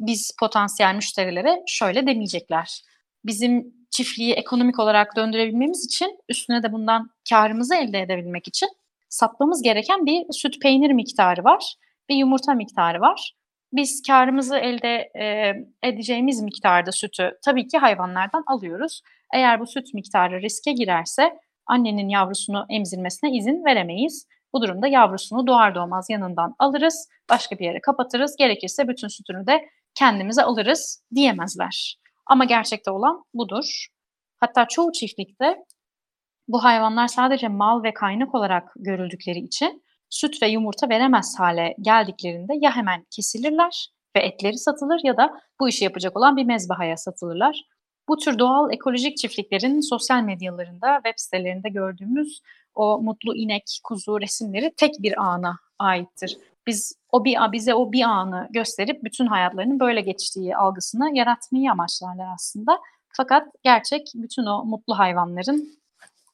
biz 0.00 0.30
potansiyel 0.40 0.94
müşterilere 0.94 1.62
şöyle 1.66 2.06
demeyecekler. 2.06 2.82
Bizim 3.24 3.74
çiftliği 3.90 4.32
ekonomik 4.32 4.78
olarak 4.78 5.16
döndürebilmemiz 5.16 5.84
için 5.84 6.18
üstüne 6.28 6.62
de 6.62 6.72
bundan 6.72 7.10
karımızı 7.30 7.74
elde 7.74 8.00
edebilmek 8.00 8.48
için 8.48 8.68
satmamız 9.08 9.62
gereken 9.62 10.06
bir 10.06 10.24
süt 10.32 10.62
peynir 10.62 10.92
miktarı 10.92 11.44
var, 11.44 11.74
bir 12.08 12.16
yumurta 12.16 12.54
miktarı 12.54 13.00
var. 13.00 13.32
Biz 13.72 14.02
karımızı 14.06 14.56
elde 14.56 15.10
e, 15.18 15.54
edeceğimiz 15.82 16.42
miktarda 16.42 16.92
sütü 16.92 17.38
tabii 17.44 17.68
ki 17.68 17.78
hayvanlardan 17.78 18.44
alıyoruz. 18.46 19.02
Eğer 19.34 19.60
bu 19.60 19.66
süt 19.66 19.94
miktarı 19.94 20.42
riske 20.42 20.72
girerse 20.72 21.38
annenin 21.66 22.08
yavrusunu 22.08 22.66
emzirmesine 22.70 23.36
izin 23.36 23.64
veremeyiz. 23.64 24.26
Bu 24.52 24.62
durumda 24.62 24.86
yavrusunu 24.86 25.46
doğar 25.46 25.74
doğmaz 25.74 26.06
yanından 26.10 26.54
alırız, 26.58 27.08
başka 27.30 27.58
bir 27.58 27.64
yere 27.64 27.80
kapatırız. 27.80 28.36
Gerekirse 28.38 28.88
bütün 28.88 29.08
sütünü 29.08 29.46
de 29.46 29.64
kendimize 29.94 30.42
alırız 30.42 31.04
diyemezler. 31.14 31.96
Ama 32.26 32.44
gerçekte 32.44 32.90
olan 32.90 33.24
budur. 33.34 33.86
Hatta 34.36 34.68
çoğu 34.68 34.92
çiftlikte 34.92 35.56
bu 36.48 36.64
hayvanlar 36.64 37.08
sadece 37.08 37.48
mal 37.48 37.82
ve 37.82 37.94
kaynak 37.94 38.34
olarak 38.34 38.72
görüldükleri 38.76 39.38
için 39.38 39.82
süt 40.10 40.42
ve 40.42 40.48
yumurta 40.48 40.88
veremez 40.88 41.34
hale 41.38 41.74
geldiklerinde 41.80 42.52
ya 42.60 42.76
hemen 42.76 43.04
kesilirler 43.10 43.88
ve 44.16 44.20
etleri 44.20 44.58
satılır 44.58 45.00
ya 45.04 45.16
da 45.16 45.40
bu 45.60 45.68
işi 45.68 45.84
yapacak 45.84 46.16
olan 46.16 46.36
bir 46.36 46.44
mezbahaya 46.44 46.96
satılırlar. 46.96 47.62
Bu 48.08 48.16
tür 48.16 48.38
doğal 48.38 48.72
ekolojik 48.72 49.16
çiftliklerin 49.16 49.80
sosyal 49.80 50.22
medyalarında, 50.22 50.96
web 51.04 51.14
sitelerinde 51.16 51.68
gördüğümüz 51.68 52.40
o 52.74 52.98
mutlu 53.02 53.34
inek, 53.36 53.80
kuzu 53.84 54.20
resimleri 54.20 54.72
tek 54.76 54.94
bir 55.02 55.22
ana 55.22 55.58
aittir. 55.78 56.38
Biz 56.66 56.92
o 57.12 57.24
bir 57.24 57.38
bize 57.52 57.74
o 57.74 57.92
bir 57.92 58.02
anı 58.02 58.48
gösterip 58.50 59.04
bütün 59.04 59.26
hayatlarının 59.26 59.80
böyle 59.80 60.00
geçtiği 60.00 60.56
algısını 60.56 61.16
yaratmayı 61.16 61.70
amaçlarlar 61.70 62.34
aslında. 62.34 62.78
Fakat 63.08 63.48
gerçek 63.62 64.12
bütün 64.14 64.46
o 64.46 64.64
mutlu 64.64 64.98
hayvanların 64.98 65.78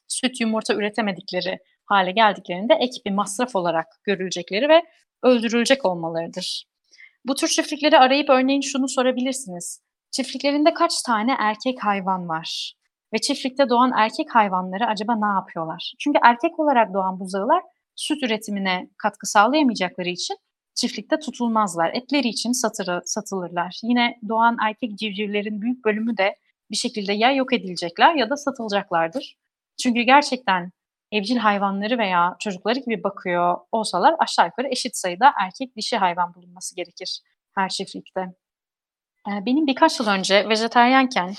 süt 0.07 0.41
yumurta 0.41 0.73
üretemedikleri 0.73 1.59
hale 1.85 2.11
geldiklerinde 2.11 2.73
ek 2.73 3.01
bir 3.05 3.11
masraf 3.11 3.55
olarak 3.55 3.87
görülecekleri 4.03 4.69
ve 4.69 4.81
öldürülecek 5.23 5.85
olmalarıdır. 5.85 6.65
Bu 7.25 7.35
tür 7.35 7.47
çiftlikleri 7.47 7.99
arayıp 7.99 8.29
örneğin 8.29 8.61
şunu 8.61 8.89
sorabilirsiniz. 8.89 9.81
Çiftliklerinde 10.13 10.73
kaç 10.73 11.01
tane 11.01 11.35
erkek 11.39 11.83
hayvan 11.83 12.29
var? 12.29 12.73
Ve 13.13 13.17
çiftlikte 13.17 13.69
doğan 13.69 13.91
erkek 13.97 14.35
hayvanları 14.35 14.85
acaba 14.85 15.15
ne 15.15 15.33
yapıyorlar? 15.39 15.93
Çünkü 15.99 16.19
erkek 16.23 16.59
olarak 16.59 16.93
doğan 16.93 17.19
buzağılar 17.19 17.63
süt 17.95 18.23
üretimine 18.23 18.89
katkı 18.97 19.27
sağlayamayacakları 19.27 20.09
için 20.09 20.37
çiftlikte 20.75 21.19
tutulmazlar. 21.19 21.91
Etleri 21.93 22.27
için 22.27 22.51
satır, 22.51 23.01
satılırlar. 23.05 23.79
Yine 23.83 24.19
doğan 24.29 24.57
erkek 24.61 24.97
civcivlerin 24.97 25.61
büyük 25.61 25.85
bölümü 25.85 26.17
de 26.17 26.35
bir 26.71 26.75
şekilde 26.75 27.13
ya 27.13 27.31
yok 27.31 27.53
edilecekler 27.53 28.15
ya 28.15 28.29
da 28.29 28.37
satılacaklardır. 28.37 29.35
Çünkü 29.83 30.01
gerçekten 30.01 30.71
evcil 31.11 31.37
hayvanları 31.37 31.97
veya 31.97 32.35
çocukları 32.39 32.79
gibi 32.79 33.03
bakıyor 33.03 33.57
olsalar 33.71 34.15
aşağı 34.19 34.45
yukarı 34.45 34.67
eşit 34.67 34.97
sayıda 34.97 35.33
erkek 35.41 35.75
dişi 35.75 35.97
hayvan 35.97 36.33
bulunması 36.33 36.75
gerekir 36.75 37.21
her 37.55 37.69
çiftlikte. 37.69 38.42
Ee, 39.27 39.45
benim 39.45 39.67
birkaç 39.67 39.99
yıl 39.99 40.07
önce 40.07 40.49
vejeteryenken 40.49 41.33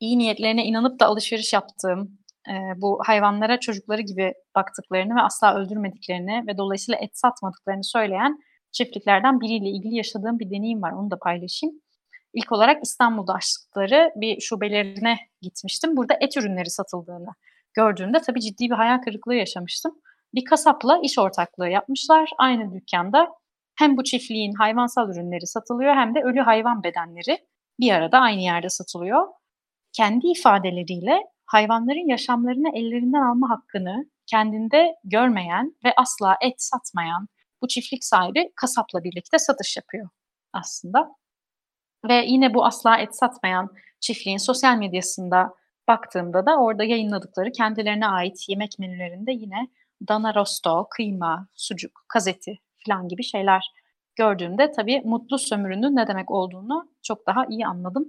iyi 0.00 0.18
niyetlerine 0.18 0.64
inanıp 0.64 1.00
da 1.00 1.06
alışveriş 1.06 1.52
yaptığım 1.52 2.18
e, 2.48 2.52
bu 2.76 3.00
hayvanlara 3.06 3.60
çocukları 3.60 4.02
gibi 4.02 4.34
baktıklarını 4.54 5.14
ve 5.16 5.20
asla 5.20 5.54
öldürmediklerini 5.54 6.44
ve 6.46 6.56
dolayısıyla 6.58 6.98
et 7.00 7.18
satmadıklarını 7.18 7.84
söyleyen 7.84 8.38
çiftliklerden 8.72 9.40
biriyle 9.40 9.68
ilgili 9.68 9.96
yaşadığım 9.96 10.38
bir 10.38 10.50
deneyim 10.50 10.82
var. 10.82 10.92
Onu 10.92 11.10
da 11.10 11.18
paylaşayım. 11.18 11.76
İlk 12.34 12.52
olarak 12.52 12.84
İstanbul'da 12.84 13.34
açtıkları 13.34 14.12
bir 14.16 14.40
şubelerine 14.40 15.18
gitmiştim. 15.42 15.96
Burada 15.96 16.14
et 16.20 16.36
ürünleri 16.36 16.70
satıldığını 16.70 17.28
gördüğümde 17.74 18.18
tabii 18.18 18.40
ciddi 18.40 18.64
bir 18.64 18.74
hayal 18.74 18.98
kırıklığı 18.98 19.34
yaşamıştım. 19.34 19.92
Bir 20.34 20.44
kasapla 20.44 21.00
iş 21.02 21.18
ortaklığı 21.18 21.68
yapmışlar. 21.68 22.30
Aynı 22.38 22.72
dükkanda 22.72 23.28
hem 23.78 23.96
bu 23.96 24.04
çiftliğin 24.04 24.52
hayvansal 24.52 25.10
ürünleri 25.10 25.46
satılıyor 25.46 25.94
hem 25.94 26.14
de 26.14 26.20
ölü 26.20 26.40
hayvan 26.40 26.82
bedenleri 26.82 27.38
bir 27.80 27.92
arada 27.92 28.18
aynı 28.18 28.40
yerde 28.40 28.68
satılıyor. 28.68 29.26
Kendi 29.92 30.26
ifadeleriyle 30.26 31.20
hayvanların 31.46 32.08
yaşamlarını 32.08 32.76
ellerinden 32.78 33.22
alma 33.22 33.50
hakkını 33.50 34.10
kendinde 34.26 34.94
görmeyen 35.04 35.76
ve 35.84 35.92
asla 35.96 36.36
et 36.40 36.54
satmayan 36.62 37.28
bu 37.62 37.68
çiftlik 37.68 38.04
sahibi 38.04 38.52
kasapla 38.56 39.04
birlikte 39.04 39.38
satış 39.38 39.76
yapıyor 39.76 40.08
aslında. 40.52 41.14
Ve 42.08 42.24
yine 42.26 42.54
bu 42.54 42.64
asla 42.64 42.98
et 42.98 43.16
satmayan 43.16 43.70
çiftliğin 44.00 44.38
sosyal 44.38 44.76
medyasında 44.76 45.54
baktığımda 45.88 46.46
da 46.46 46.56
orada 46.56 46.84
yayınladıkları 46.84 47.52
kendilerine 47.52 48.06
ait 48.06 48.48
yemek 48.48 48.78
menülerinde 48.78 49.32
yine 49.32 49.68
dana 50.08 50.34
rosto, 50.34 50.86
kıyma, 50.90 51.48
sucuk, 51.54 52.04
kazeti 52.08 52.58
falan 52.86 53.08
gibi 53.08 53.22
şeyler 53.22 53.72
gördüğümde 54.16 54.70
tabii 54.70 55.02
mutlu 55.04 55.38
sömürünün 55.38 55.96
ne 55.96 56.06
demek 56.06 56.30
olduğunu 56.30 56.88
çok 57.02 57.26
daha 57.26 57.46
iyi 57.46 57.66
anladım. 57.66 58.08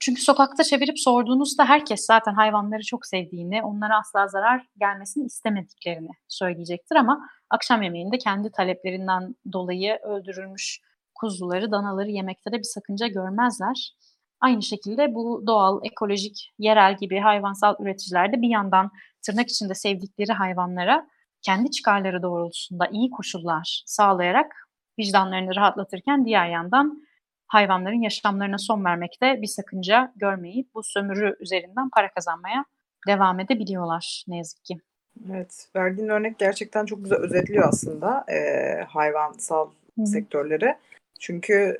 Çünkü 0.00 0.22
sokakta 0.22 0.64
çevirip 0.64 0.98
sorduğunuzda 0.98 1.64
herkes 1.64 2.06
zaten 2.06 2.34
hayvanları 2.34 2.82
çok 2.82 3.06
sevdiğini, 3.06 3.62
onlara 3.62 3.98
asla 3.98 4.28
zarar 4.28 4.66
gelmesini 4.80 5.24
istemediklerini 5.24 6.10
söyleyecektir 6.28 6.96
ama 6.96 7.28
akşam 7.50 7.82
yemeğinde 7.82 8.18
kendi 8.18 8.50
taleplerinden 8.52 9.34
dolayı 9.52 9.98
öldürülmüş 10.02 10.80
kuzuları, 11.14 11.72
danaları 11.72 12.10
yemekte 12.10 12.52
de 12.52 12.58
bir 12.58 12.62
sakınca 12.62 13.06
görmezler. 13.06 13.92
Aynı 14.40 14.62
şekilde 14.62 15.14
bu 15.14 15.42
doğal, 15.46 15.80
ekolojik, 15.84 16.52
yerel 16.58 16.96
gibi 16.96 17.18
hayvansal 17.18 17.74
üreticiler 17.80 18.32
de 18.32 18.42
bir 18.42 18.48
yandan 18.48 18.90
tırnak 19.26 19.48
içinde 19.48 19.74
sevdikleri 19.74 20.32
hayvanlara 20.32 21.06
kendi 21.42 21.70
çıkarları 21.70 22.22
doğrultusunda 22.22 22.88
iyi 22.92 23.10
koşullar 23.10 23.82
sağlayarak 23.86 24.68
vicdanlarını 24.98 25.56
rahatlatırken 25.56 26.24
diğer 26.24 26.48
yandan 26.48 27.06
hayvanların 27.46 28.02
yaşamlarına 28.02 28.58
son 28.58 28.84
vermekte 28.84 29.42
bir 29.42 29.46
sakınca 29.46 30.12
görmeyip 30.16 30.74
bu 30.74 30.82
sömürü 30.82 31.36
üzerinden 31.40 31.90
para 31.90 32.10
kazanmaya 32.10 32.64
devam 33.06 33.40
edebiliyorlar 33.40 34.24
ne 34.28 34.36
yazık 34.36 34.64
ki. 34.64 34.78
Evet, 35.30 35.68
verdiğin 35.76 36.08
örnek 36.08 36.38
gerçekten 36.38 36.86
çok 36.86 37.02
güzel 37.02 37.18
özetliyor 37.18 37.68
aslında 37.68 38.24
e, 38.28 38.38
hayvansal 38.88 39.70
Hı-hı. 39.96 40.06
sektörleri. 40.06 40.76
Çünkü 41.20 41.78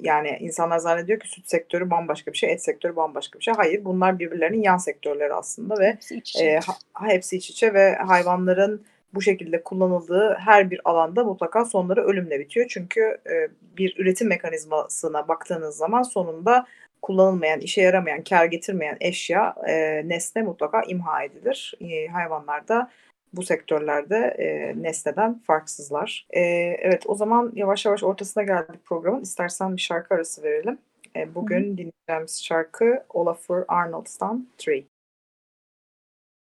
yani 0.00 0.36
insanlar 0.40 0.78
zannediyor 0.78 1.20
ki 1.20 1.28
süt 1.28 1.48
sektörü 1.48 1.90
bambaşka 1.90 2.32
bir 2.32 2.38
şey, 2.38 2.52
et 2.52 2.62
sektörü 2.62 2.96
bambaşka 2.96 3.38
bir 3.38 3.44
şey. 3.44 3.54
Hayır, 3.56 3.84
bunlar 3.84 4.18
birbirlerinin 4.18 4.62
yan 4.62 4.76
sektörleri 4.76 5.34
aslında 5.34 5.78
ve 5.78 5.92
hepsi 5.92 6.16
iç 6.16 6.30
içe, 6.30 6.44
e, 6.44 6.60
ha, 6.92 7.06
hepsi 7.06 7.36
iç 7.36 7.50
içe 7.50 7.74
ve 7.74 7.94
hayvanların 7.94 8.84
bu 9.14 9.22
şekilde 9.22 9.62
kullanıldığı 9.62 10.34
her 10.34 10.70
bir 10.70 10.80
alanda 10.84 11.24
mutlaka 11.24 11.64
sonları 11.64 12.04
ölümle 12.04 12.40
bitiyor. 12.40 12.66
Çünkü 12.68 13.00
e, 13.30 13.48
bir 13.76 13.98
üretim 13.98 14.28
mekanizmasına 14.28 15.28
baktığınız 15.28 15.76
zaman 15.76 16.02
sonunda 16.02 16.66
kullanılmayan, 17.02 17.60
işe 17.60 17.82
yaramayan, 17.82 18.24
kar 18.24 18.44
getirmeyen 18.44 18.96
eşya, 19.00 19.54
e, 19.68 20.02
nesne 20.08 20.42
mutlaka 20.42 20.82
imha 20.82 21.24
edilir. 21.24 21.74
E, 21.80 22.08
hayvanlar 22.08 22.68
da 22.68 22.90
bu 23.32 23.42
sektörlerde 23.42 24.16
e, 24.16 24.74
nesneden 24.82 25.38
farksızlar. 25.38 26.26
E, 26.30 26.40
evet 26.80 27.02
o 27.06 27.14
zaman 27.14 27.52
yavaş 27.54 27.86
yavaş 27.86 28.02
ortasına 28.02 28.42
geldik 28.42 28.84
programın. 28.84 29.22
İstersen 29.22 29.76
bir 29.76 29.80
şarkı 29.80 30.14
arası 30.14 30.42
verelim. 30.42 30.78
E, 31.16 31.34
bugün 31.34 31.78
dinleyeceğimiz 31.78 32.44
şarkı 32.44 33.04
Olafur 33.08 33.62
Arnolds'tan 33.68 34.48
Tree. 34.58 34.84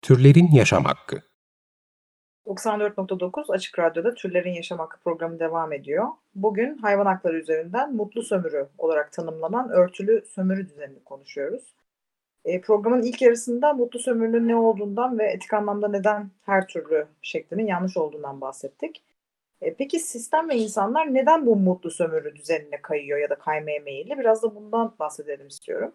Türlerin 0.01 0.51
Yaşam 0.51 0.85
Hakkı 0.85 1.30
94.9 2.47 3.53
Açık 3.53 3.79
Radyo'da 3.79 4.13
Türlerin 4.13 4.53
Yaşam 4.53 4.79
Hakkı 4.79 4.99
programı 4.99 5.39
devam 5.39 5.73
ediyor. 5.73 6.07
Bugün 6.35 6.77
hayvan 6.77 7.05
hakları 7.05 7.37
üzerinden 7.39 7.95
mutlu 7.95 8.23
sömürü 8.23 8.67
olarak 8.77 9.11
tanımlanan 9.11 9.69
örtülü 9.69 10.23
sömürü 10.25 10.69
düzenini 10.69 11.03
konuşuyoruz. 11.03 11.73
E, 12.45 12.61
programın 12.61 13.01
ilk 13.01 13.21
yarısında 13.21 13.73
mutlu 13.73 13.99
sömürünün 13.99 14.47
ne 14.47 14.55
olduğundan 14.55 15.19
ve 15.19 15.25
etik 15.25 15.53
anlamda 15.53 15.87
neden 15.87 16.31
her 16.45 16.67
türlü 16.67 17.07
şeklinin 17.21 17.67
yanlış 17.67 17.97
olduğundan 17.97 18.41
bahsettik. 18.41 19.03
E, 19.61 19.73
peki 19.73 19.99
sistem 19.99 20.49
ve 20.49 20.55
insanlar 20.55 21.13
neden 21.13 21.45
bu 21.45 21.55
mutlu 21.55 21.91
sömürü 21.91 22.35
düzenine 22.35 22.81
kayıyor 22.81 23.19
ya 23.19 23.29
da 23.29 23.35
kaymaya 23.35 23.79
meyilli? 23.79 24.19
Biraz 24.19 24.43
da 24.43 24.55
bundan 24.55 24.93
bahsedelim 24.99 25.47
istiyorum. 25.47 25.91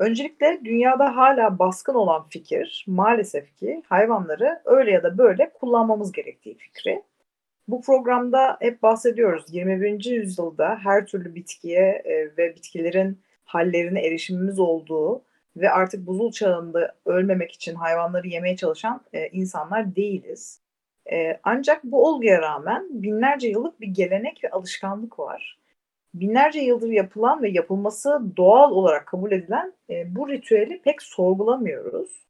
Öncelikle 0.00 0.60
dünyada 0.64 1.16
hala 1.16 1.58
baskın 1.58 1.94
olan 1.94 2.28
fikir 2.28 2.84
maalesef 2.88 3.56
ki 3.56 3.82
hayvanları 3.88 4.60
öyle 4.64 4.90
ya 4.90 5.02
da 5.02 5.18
böyle 5.18 5.52
kullanmamız 5.52 6.12
gerektiği 6.12 6.54
fikri. 6.54 7.02
Bu 7.68 7.82
programda 7.82 8.56
hep 8.60 8.82
bahsediyoruz 8.82 9.44
21. 9.48 10.04
yüzyılda 10.04 10.78
her 10.82 11.06
türlü 11.06 11.34
bitkiye 11.34 12.02
e, 12.04 12.36
ve 12.38 12.54
bitkilerin 12.56 13.20
hallerine 13.44 14.06
erişimimiz 14.06 14.58
olduğu 14.58 15.22
ve 15.56 15.70
artık 15.70 16.06
buzul 16.06 16.32
çağında 16.32 16.94
ölmemek 17.06 17.52
için 17.52 17.74
hayvanları 17.74 18.28
yemeye 18.28 18.56
çalışan 18.56 19.00
e, 19.12 19.28
insanlar 19.28 19.96
değiliz. 19.96 20.60
E, 21.12 21.40
ancak 21.42 21.84
bu 21.84 22.06
olguya 22.06 22.42
rağmen 22.42 22.86
binlerce 22.90 23.48
yıllık 23.48 23.80
bir 23.80 23.88
gelenek 23.88 24.44
ve 24.44 24.50
alışkanlık 24.50 25.18
var. 25.18 25.59
Binlerce 26.14 26.60
yıldır 26.60 26.88
yapılan 26.88 27.42
ve 27.42 27.48
yapılması 27.48 28.22
doğal 28.36 28.70
olarak 28.70 29.06
kabul 29.06 29.32
edilen 29.32 29.72
e, 29.90 30.16
bu 30.16 30.28
ritüeli 30.28 30.82
pek 30.82 31.02
sorgulamıyoruz. 31.02 32.26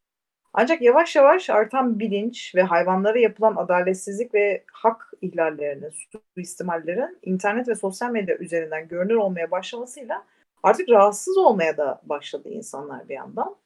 Ancak 0.53 0.83
yavaş 0.83 1.17
yavaş 1.17 1.51
artan 1.51 1.99
bilinç 1.99 2.55
ve 2.55 2.63
hayvanlara 2.63 3.19
yapılan 3.19 3.57
adaletsizlik 3.57 4.35
ve 4.35 4.65
hak 4.73 5.13
ihlallerinin, 5.21 5.93
suistimallerin 6.35 7.19
internet 7.23 7.69
ve 7.69 7.75
sosyal 7.75 8.11
medya 8.11 8.37
üzerinden 8.37 8.89
görünür 8.89 9.15
olmaya 9.15 9.51
başlamasıyla 9.51 10.25
artık 10.63 10.89
rahatsız 10.89 11.39
olmaya 11.39 11.77
da 11.77 12.01
başladı 12.05 12.49
insanlar 12.49 13.09
bir 13.09 13.15
yandan. 13.15 13.57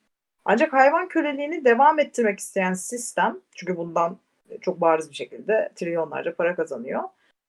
Ancak 0.44 0.72
hayvan 0.72 1.08
köleliğini 1.08 1.64
devam 1.64 1.98
ettirmek 1.98 2.38
isteyen 2.38 2.72
sistem, 2.72 3.40
çünkü 3.54 3.76
bundan 3.76 4.18
çok 4.60 4.80
bariz 4.80 5.10
bir 5.10 5.14
şekilde 5.14 5.70
trilyonlarca 5.74 6.34
para 6.34 6.54
kazanıyor. 6.54 7.02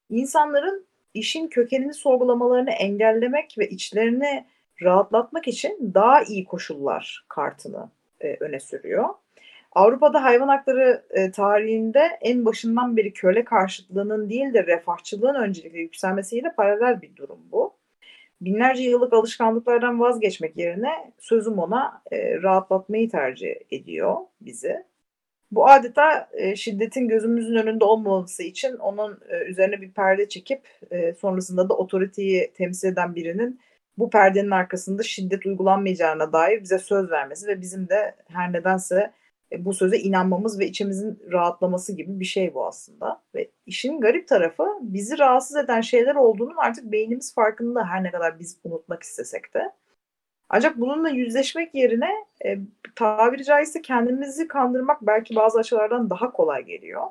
İnsanların 0.09 0.85
işin 1.15 1.47
kökenini 1.47 1.93
sorgulamalarını 1.93 2.71
engellemek 2.71 3.55
ve 3.57 3.69
içlerini 3.69 4.45
rahatlatmak 4.81 5.47
için 5.47 5.91
daha 5.93 6.23
iyi 6.23 6.45
koşullar 6.45 7.25
kartını 7.27 7.89
e, 8.21 8.37
öne 8.39 8.59
sürüyor. 8.59 9.09
Avrupa'da 9.71 10.23
hayvan 10.23 10.47
hakları 10.47 11.05
e, 11.09 11.31
tarihinde 11.31 12.17
en 12.21 12.45
başından 12.45 12.97
beri 12.97 13.13
köle 13.13 13.43
karşıtlığının 13.43 14.29
değil 14.29 14.53
de 14.53 14.65
refahçılığın 14.65 15.35
öncelikle 15.35 15.79
yükselmesiyle 15.79 16.53
paralel 16.57 17.01
bir 17.01 17.15
durum 17.15 17.39
bu. 17.51 17.73
Binlerce 18.41 18.83
yıllık 18.83 19.13
alışkanlıklardan 19.13 19.99
vazgeçmek 19.99 20.57
yerine 20.57 21.11
sözüm 21.19 21.59
ona 21.59 22.01
e, 22.11 22.41
rahatlatmayı 22.41 23.09
tercih 23.09 23.55
ediyor 23.71 24.17
bizi. 24.41 24.83
Bu 25.51 25.67
adeta 25.67 26.29
e, 26.33 26.55
şiddetin 26.55 27.07
gözümüzün 27.07 27.55
önünde 27.55 27.85
olmaması 27.85 28.43
için 28.43 28.75
onun 28.75 29.19
e, 29.29 29.45
üzerine 29.45 29.81
bir 29.81 29.91
perde 29.91 30.29
çekip 30.29 30.61
e, 30.91 31.13
sonrasında 31.13 31.69
da 31.69 31.73
otoriteyi 31.73 32.51
temsil 32.53 32.87
eden 32.87 33.15
birinin 33.15 33.59
bu 33.97 34.09
perdenin 34.09 34.51
arkasında 34.51 35.03
şiddet 35.03 35.45
uygulanmayacağına 35.45 36.33
dair 36.33 36.61
bize 36.61 36.79
söz 36.79 37.11
vermesi 37.11 37.47
ve 37.47 37.61
bizim 37.61 37.89
de 37.89 38.15
her 38.27 38.53
nedense 38.53 39.13
e, 39.51 39.65
bu 39.65 39.73
söze 39.73 39.97
inanmamız 39.97 40.59
ve 40.59 40.67
içimizin 40.67 41.19
rahatlaması 41.31 41.95
gibi 41.95 42.19
bir 42.19 42.25
şey 42.25 42.53
bu 42.53 42.65
aslında. 42.67 43.21
Ve 43.35 43.51
işin 43.65 44.01
garip 44.01 44.27
tarafı 44.27 44.63
bizi 44.81 45.19
rahatsız 45.19 45.57
eden 45.57 45.81
şeyler 45.81 46.15
olduğunun 46.15 46.55
artık 46.57 46.91
beynimiz 46.91 47.33
farkında 47.35 47.85
her 47.87 48.03
ne 48.03 48.11
kadar 48.11 48.39
biz 48.39 48.59
unutmak 48.63 49.03
istesek 49.03 49.53
de. 49.53 49.71
Ancak 50.49 50.79
bununla 50.79 51.09
yüzleşmek 51.09 51.75
yerine 51.75 52.09
e, 52.45 52.57
tabiri 52.95 53.43
caizse 53.43 53.81
kendimizi 53.81 54.47
kandırmak 54.47 55.01
belki 55.01 55.35
bazı 55.35 55.59
açılardan 55.59 56.09
daha 56.09 56.31
kolay 56.31 56.63
geliyor. 56.65 57.03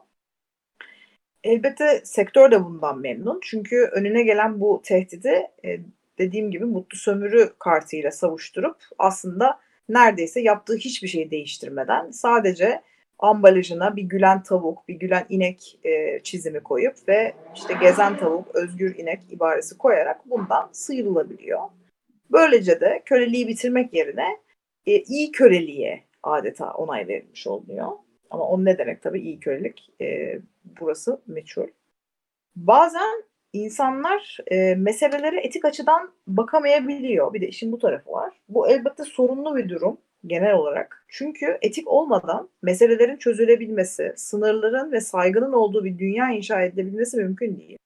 Elbette 1.45 2.01
sektör 2.05 2.51
de 2.51 2.65
bundan 2.65 2.99
memnun. 2.99 3.41
Çünkü 3.43 3.77
önüne 3.93 4.23
gelen 4.23 4.61
bu 4.61 4.83
tehdidi 4.85 5.47
e, 5.65 5.81
dediğim 6.19 6.51
gibi 6.51 6.65
mutlu 6.65 6.99
sömürü 6.99 7.53
kartıyla 7.59 8.11
savuşturup 8.11 8.77
aslında 8.99 9.61
neredeyse 9.89 10.41
yaptığı 10.41 10.77
hiçbir 10.77 11.09
şeyi 11.09 11.31
değiştirmeden 11.31 12.11
sadece 12.11 12.83
ambalajına 13.19 13.97
bir 13.97 14.03
gülen 14.03 14.43
tavuk, 14.43 14.89
bir 14.89 14.95
gülen 14.95 15.27
inek 15.29 15.79
e, 15.85 16.21
çizimi 16.23 16.61
koyup 16.61 16.95
ve 17.09 17.33
işte 17.55 17.75
gezen 17.81 18.17
tavuk, 18.17 18.55
özgür 18.55 18.99
inek 18.99 19.21
ibaresi 19.31 19.79
koyarak 19.79 20.31
bundan 20.31 20.69
sıyrılabiliyor. 20.73 21.61
Böylece 22.33 22.81
de 22.81 23.03
köleliği 23.05 23.49
bitirmek 23.49 23.95
yerine 23.95 24.37
e, 24.87 24.99
iyi 25.03 25.33
köleliğe 25.33 26.05
adeta 26.23 26.73
onay 26.73 27.09
verilmiş 27.09 27.47
oluyor. 27.47 27.89
Ama 28.31 28.49
o 28.49 28.65
ne 28.65 28.79
demek 28.79 29.03
tabii 29.03 29.21
iyi 29.21 29.41
kölelik? 29.41 29.91
E, 30.01 30.39
burası 30.81 31.21
meçhul. 31.27 31.69
Bazen 32.57 33.25
insanlar 33.53 34.39
e, 34.47 34.75
meselelere 34.75 35.41
etik 35.41 35.65
açıdan 35.65 36.13
bakamayabiliyor. 36.27 37.35
Bir 37.35 37.41
de 37.41 37.49
işin 37.49 37.73
bu 37.73 37.79
tarafı 37.79 38.13
var. 38.13 38.33
Bu 38.49 38.69
elbette 38.69 39.05
sorunlu 39.05 39.57
bir 39.57 39.69
durum 39.69 39.99
genel 40.27 40.55
olarak. 40.55 41.07
Çünkü 41.09 41.59
etik 41.63 41.89
olmadan 41.89 42.49
meselelerin 42.63 43.17
çözülebilmesi, 43.17 44.13
sınırların 44.17 44.93
ve 44.93 45.01
saygının 45.01 45.53
olduğu 45.53 45.85
bir 45.85 45.99
dünya 45.99 46.31
inşa 46.31 46.63
edilebilmesi 46.63 47.17
mümkün 47.17 47.57
değil. 47.57 47.79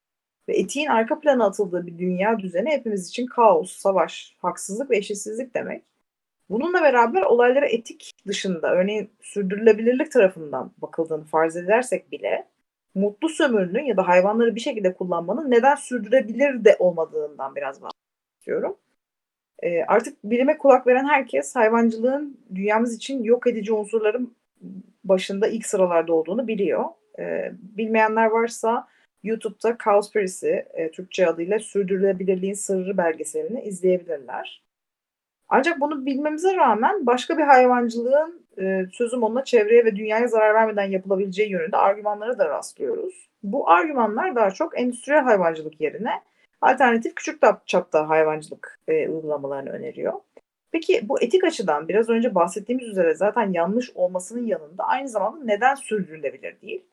Ve 0.48 0.56
etiğin 0.56 0.86
arka 0.86 1.20
plana 1.20 1.46
atıldığı 1.46 1.86
bir 1.86 1.98
dünya 1.98 2.38
düzeni 2.38 2.70
hepimiz 2.70 3.08
için 3.08 3.26
kaos, 3.26 3.72
savaş, 3.72 4.36
haksızlık 4.38 4.90
ve 4.90 4.96
eşitsizlik 4.96 5.54
demek. 5.54 5.82
Bununla 6.50 6.82
beraber 6.82 7.22
olaylara 7.22 7.66
etik 7.66 8.10
dışında, 8.26 8.74
örneğin 8.74 9.10
sürdürülebilirlik 9.20 10.12
tarafından 10.12 10.72
bakıldığını 10.78 11.24
farz 11.24 11.56
edersek 11.56 12.12
bile 12.12 12.46
mutlu 12.94 13.28
sömürünün 13.28 13.84
ya 13.84 13.96
da 13.96 14.08
hayvanları 14.08 14.54
bir 14.54 14.60
şekilde 14.60 14.94
kullanmanın 14.94 15.50
neden 15.50 15.74
sürdürebilir 15.74 16.64
de 16.64 16.76
olmadığından 16.78 17.56
biraz 17.56 17.82
bahsetmek 17.82 18.38
istiyorum. 18.38 18.76
E, 19.62 19.82
artık 19.82 20.24
bilime 20.24 20.58
kulak 20.58 20.86
veren 20.86 21.08
herkes 21.08 21.56
hayvancılığın 21.56 22.40
dünyamız 22.54 22.96
için 22.96 23.22
yok 23.22 23.46
edici 23.46 23.72
unsurların 23.72 24.34
başında 25.04 25.48
ilk 25.48 25.66
sıralarda 25.66 26.12
olduğunu 26.12 26.48
biliyor. 26.48 26.84
E, 27.18 27.52
bilmeyenler 27.76 28.26
varsa 28.26 28.88
YouTube'da 29.22 29.76
Cowspiracy, 29.84 30.52
e, 30.74 30.90
Türkçe 30.90 31.26
adıyla 31.26 31.58
Sürdürülebilirliğin 31.58 32.54
Sırrı 32.54 32.96
belgeselini 32.96 33.62
izleyebilirler. 33.62 34.62
Ancak 35.48 35.80
bunu 35.80 36.06
bilmemize 36.06 36.56
rağmen 36.56 37.06
başka 37.06 37.38
bir 37.38 37.42
hayvancılığın 37.42 38.46
e, 38.60 38.86
sözüm 38.92 39.22
onunla 39.22 39.44
çevreye 39.44 39.84
ve 39.84 39.96
dünyaya 39.96 40.28
zarar 40.28 40.54
vermeden 40.54 40.90
yapılabileceği 40.90 41.50
yönünde 41.50 41.76
argümanlara 41.76 42.38
da 42.38 42.48
rastlıyoruz. 42.48 43.28
Bu 43.42 43.70
argümanlar 43.70 44.34
daha 44.34 44.50
çok 44.50 44.80
endüstriyel 44.80 45.22
hayvancılık 45.22 45.80
yerine 45.80 46.22
alternatif 46.60 47.14
küçük 47.14 47.42
çapta 47.66 48.08
hayvancılık 48.08 48.80
e, 48.88 49.08
uygulamalarını 49.08 49.70
öneriyor. 49.70 50.12
Peki 50.72 51.08
bu 51.08 51.22
etik 51.22 51.44
açıdan 51.44 51.88
biraz 51.88 52.08
önce 52.08 52.34
bahsettiğimiz 52.34 52.88
üzere 52.88 53.14
zaten 53.14 53.52
yanlış 53.52 53.90
olmasının 53.94 54.46
yanında 54.46 54.84
aynı 54.84 55.08
zamanda 55.08 55.44
neden 55.44 55.74
sürdürülebilir 55.74 56.60
değil? 56.60 56.84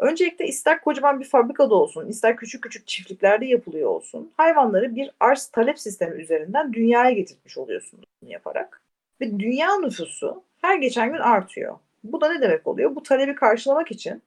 Öncelikle 0.00 0.46
ister 0.46 0.80
kocaman 0.80 1.20
bir 1.20 1.24
fabrikada 1.24 1.74
olsun, 1.74 2.08
ister 2.08 2.36
küçük 2.36 2.62
küçük 2.62 2.86
çiftliklerde 2.86 3.46
yapılıyor 3.46 3.90
olsun, 3.90 4.32
hayvanları 4.36 4.94
bir 4.94 5.10
arz 5.20 5.46
talep 5.46 5.78
sistemi 5.78 6.22
üzerinden 6.22 6.72
dünyaya 6.72 7.10
getirmiş 7.10 7.58
oluyorsunuz 7.58 8.04
bunu 8.22 8.30
yaparak. 8.30 8.82
Ve 9.20 9.40
dünya 9.40 9.78
nüfusu 9.78 10.44
her 10.60 10.76
geçen 10.76 11.12
gün 11.12 11.18
artıyor. 11.18 11.78
Bu 12.04 12.20
da 12.20 12.32
ne 12.32 12.40
demek 12.40 12.66
oluyor? 12.66 12.94
Bu 12.96 13.02
talebi 13.02 13.34
karşılamak 13.34 13.90
için 13.90 14.22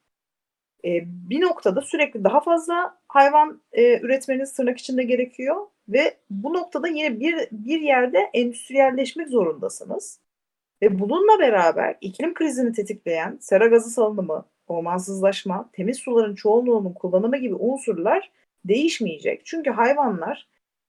e, 0.86 0.90
bir 1.30 1.42
noktada 1.42 1.82
sürekli 1.82 2.24
daha 2.24 2.42
fazla 2.42 2.98
hayvan 3.08 3.62
e, 3.72 4.00
üretmeniz 4.00 4.54
tırnak 4.54 4.78
içinde 4.78 5.04
gerekiyor 5.04 5.68
ve 5.90 6.18
bu 6.30 6.54
noktada 6.54 6.88
yine 6.88 7.20
bir, 7.20 7.48
bir 7.52 7.82
yerde 7.82 8.20
endüstriyelleşmek 8.34 9.30
zorundasınız. 9.30 10.20
Ve 10.82 11.00
bununla 11.00 11.40
beraber 11.40 11.98
iklim 12.02 12.34
krizini 12.34 12.74
tetikleyen 12.74 13.38
sera 13.42 13.68
gazı 13.68 13.90
salınımı, 13.90 14.46
ormansızlaşma, 14.74 15.70
temiz 15.74 15.98
suların 15.98 16.36
çoğunluğunun 16.36 16.94
kullanımı 16.94 17.38
gibi 17.38 17.56
unsurlar 17.56 18.32
değişmeyecek. 18.66 19.46
Çünkü 19.46 19.70
hayvanlar 19.70 20.48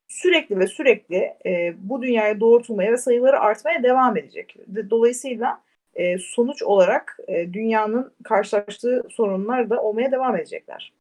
sürekli 0.09 0.59
ve 0.59 0.67
sürekli 0.67 1.35
e, 1.47 1.75
bu 1.79 2.03
dünyaya 2.03 2.41
doğurtulmaya 2.41 2.93
ve 2.93 2.97
sayıları 2.97 3.41
artmaya 3.41 3.83
devam 3.83 4.17
edecek. 4.17 4.57
Dolayısıyla 4.91 5.61
e, 5.95 6.19
sonuç 6.19 6.63
olarak 6.63 7.19
e, 7.29 7.53
dünyanın 7.53 8.13
karşılaştığı 8.25 9.03
sorunlar 9.11 9.71
da 9.71 9.83
olmaya 9.83 10.13
devam 10.13 10.37
edecekler. 10.37 10.93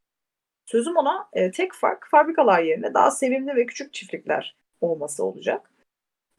Sözüm 0.66 0.98
ona 0.98 1.28
e, 1.34 1.52
tek 1.52 1.74
fark 1.74 2.08
fabrikalar 2.12 2.64
yerine 2.64 2.94
daha 2.94 3.12
sevimli 3.12 3.56
ve 3.56 3.66
küçük 3.66 3.94
çiftlikler 3.94 4.56
olması 4.82 5.26
olacak. 5.26 5.70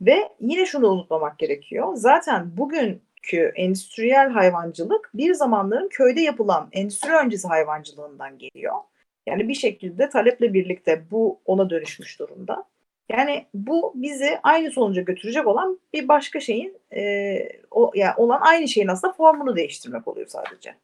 Ve 0.00 0.28
yine 0.40 0.66
şunu 0.66 0.88
unutmamak 0.88 1.38
gerekiyor. 1.38 1.94
Zaten 1.94 2.56
bugünkü 3.24 3.52
endüstriyel 3.56 4.30
hayvancılık 4.30 5.10
bir 5.14 5.34
zamanların 5.34 5.88
köyde 5.88 6.20
yapılan 6.20 6.68
endüstri 6.72 7.12
öncesi 7.12 7.48
hayvancılığından 7.48 8.38
geliyor. 8.38 8.74
Yani 9.26 9.48
bir 9.48 9.54
şekilde 9.54 10.08
taleple 10.08 10.54
birlikte 10.54 11.04
bu 11.10 11.40
ona 11.44 11.70
dönüşmüş 11.70 12.18
durumda. 12.18 12.64
Yani 13.08 13.46
bu 13.54 13.92
bizi 13.94 14.40
aynı 14.42 14.70
sonuca 14.70 15.02
götürecek 15.02 15.46
olan 15.46 15.80
bir 15.92 16.08
başka 16.08 16.40
şeyin 16.40 16.78
e, 16.96 17.36
o, 17.70 17.92
yani 17.94 18.14
olan 18.16 18.40
aynı 18.40 18.68
şeyin 18.68 18.88
aslında 18.88 19.12
formunu 19.12 19.56
değiştirmek 19.56 20.08
oluyor 20.08 20.26
sadece. 20.26 20.74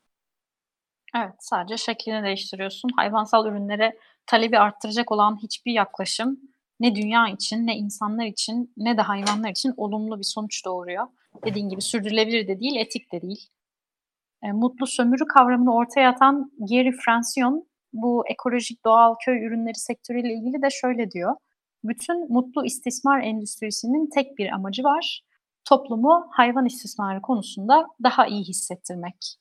Evet, 1.16 1.34
sadece 1.38 1.76
şeklini 1.76 2.24
değiştiriyorsun. 2.24 2.90
Hayvansal 2.96 3.46
ürünlere 3.46 3.96
talebi 4.26 4.58
arttıracak 4.58 5.12
olan 5.12 5.38
hiçbir 5.42 5.72
yaklaşım 5.72 6.40
ne 6.80 6.94
dünya 6.94 7.28
için, 7.28 7.66
ne 7.66 7.76
insanlar 7.76 8.26
için, 8.26 8.72
ne 8.76 8.96
de 8.96 9.02
hayvanlar 9.02 9.50
için 9.50 9.74
olumlu 9.76 10.18
bir 10.18 10.24
sonuç 10.24 10.64
doğuruyor. 10.64 11.06
Dediğin 11.44 11.68
gibi 11.68 11.82
sürdürülebilir 11.82 12.48
de 12.48 12.60
değil, 12.60 12.76
etik 12.76 13.12
de 13.12 13.22
değil. 13.22 13.48
E, 14.42 14.52
mutlu 14.52 14.86
sömürü 14.86 15.24
kavramını 15.24 15.74
ortaya 15.74 16.10
atan 16.10 16.52
Gary 16.58 16.92
Francione 17.04 17.62
bu 17.92 18.24
ekolojik 18.28 18.84
doğal 18.84 19.14
köy 19.24 19.46
ürünleri 19.46 19.78
sektörüyle 19.78 20.34
ilgili 20.34 20.62
de 20.62 20.68
şöyle 20.70 21.10
diyor. 21.10 21.36
Bütün 21.84 22.32
mutlu 22.32 22.64
istismar 22.64 23.20
endüstrisinin 23.20 24.10
tek 24.14 24.38
bir 24.38 24.52
amacı 24.52 24.84
var. 24.84 25.22
Toplumu 25.64 26.28
hayvan 26.30 26.66
istismarı 26.66 27.22
konusunda 27.22 27.86
daha 28.02 28.26
iyi 28.26 28.44
hissettirmek. 28.44 29.36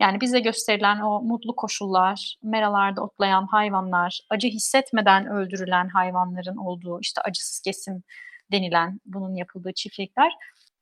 Yani 0.00 0.20
bize 0.20 0.40
gösterilen 0.40 1.00
o 1.00 1.22
mutlu 1.22 1.56
koşullar, 1.56 2.36
meralarda 2.42 3.02
otlayan 3.02 3.46
hayvanlar, 3.46 4.20
acı 4.30 4.48
hissetmeden 4.48 5.26
öldürülen 5.26 5.88
hayvanların 5.88 6.56
olduğu 6.56 7.00
işte 7.00 7.20
acısız 7.20 7.60
kesim 7.60 8.02
denilen 8.52 9.00
bunun 9.04 9.34
yapıldığı 9.34 9.72
çiftlikler 9.72 10.32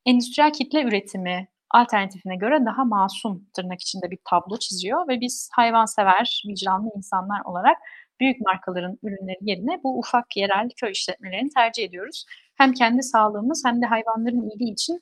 endüstriyel 0.06 0.52
kitle 0.52 0.82
üretimi 0.82 1.48
alternatifine 1.70 2.36
göre 2.36 2.64
daha 2.66 2.84
masum 2.84 3.46
tırnak 3.56 3.80
içinde 3.80 4.10
bir 4.10 4.18
tablo 4.30 4.56
çiziyor 4.58 5.08
ve 5.08 5.20
biz 5.20 5.48
hayvansever, 5.52 6.42
vicdanlı 6.48 6.90
insanlar 6.96 7.40
olarak 7.44 7.76
büyük 8.20 8.40
markaların 8.40 8.98
ürünleri 9.02 9.38
yerine 9.40 9.80
bu 9.84 9.98
ufak 9.98 10.36
yerel 10.36 10.68
köy 10.76 10.90
işletmelerini 10.90 11.50
tercih 11.50 11.84
ediyoruz. 11.84 12.24
Hem 12.56 12.72
kendi 12.72 13.02
sağlığımız 13.02 13.62
hem 13.66 13.82
de 13.82 13.86
hayvanların 13.86 14.50
iyiliği 14.50 14.72
için 14.72 15.00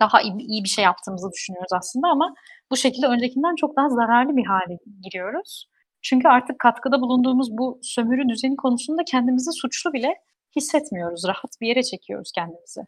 daha 0.00 0.22
iyi, 0.22 0.38
iyi 0.38 0.64
bir 0.64 0.68
şey 0.68 0.84
yaptığımızı 0.84 1.32
düşünüyoruz 1.32 1.72
aslında 1.72 2.08
ama 2.08 2.34
bu 2.70 2.76
şekilde 2.76 3.06
öncekinden 3.06 3.54
çok 3.54 3.76
daha 3.76 3.88
zararlı 3.88 4.36
bir 4.36 4.46
hale 4.46 4.78
giriyoruz. 5.02 5.68
Çünkü 6.02 6.28
artık 6.28 6.58
katkıda 6.58 7.00
bulunduğumuz 7.00 7.58
bu 7.58 7.80
sömürü 7.82 8.28
düzeni 8.28 8.56
konusunda 8.56 9.02
kendimizi 9.04 9.50
suçlu 9.52 9.92
bile 9.92 10.14
hissetmiyoruz. 10.56 11.24
Rahat 11.28 11.60
bir 11.60 11.68
yere 11.68 11.82
çekiyoruz 11.82 12.32
kendimizi. 12.34 12.80